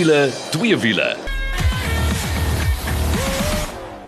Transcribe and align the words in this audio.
wiele, 0.00 0.30
twee 0.50 0.76
wiele. 0.76 1.16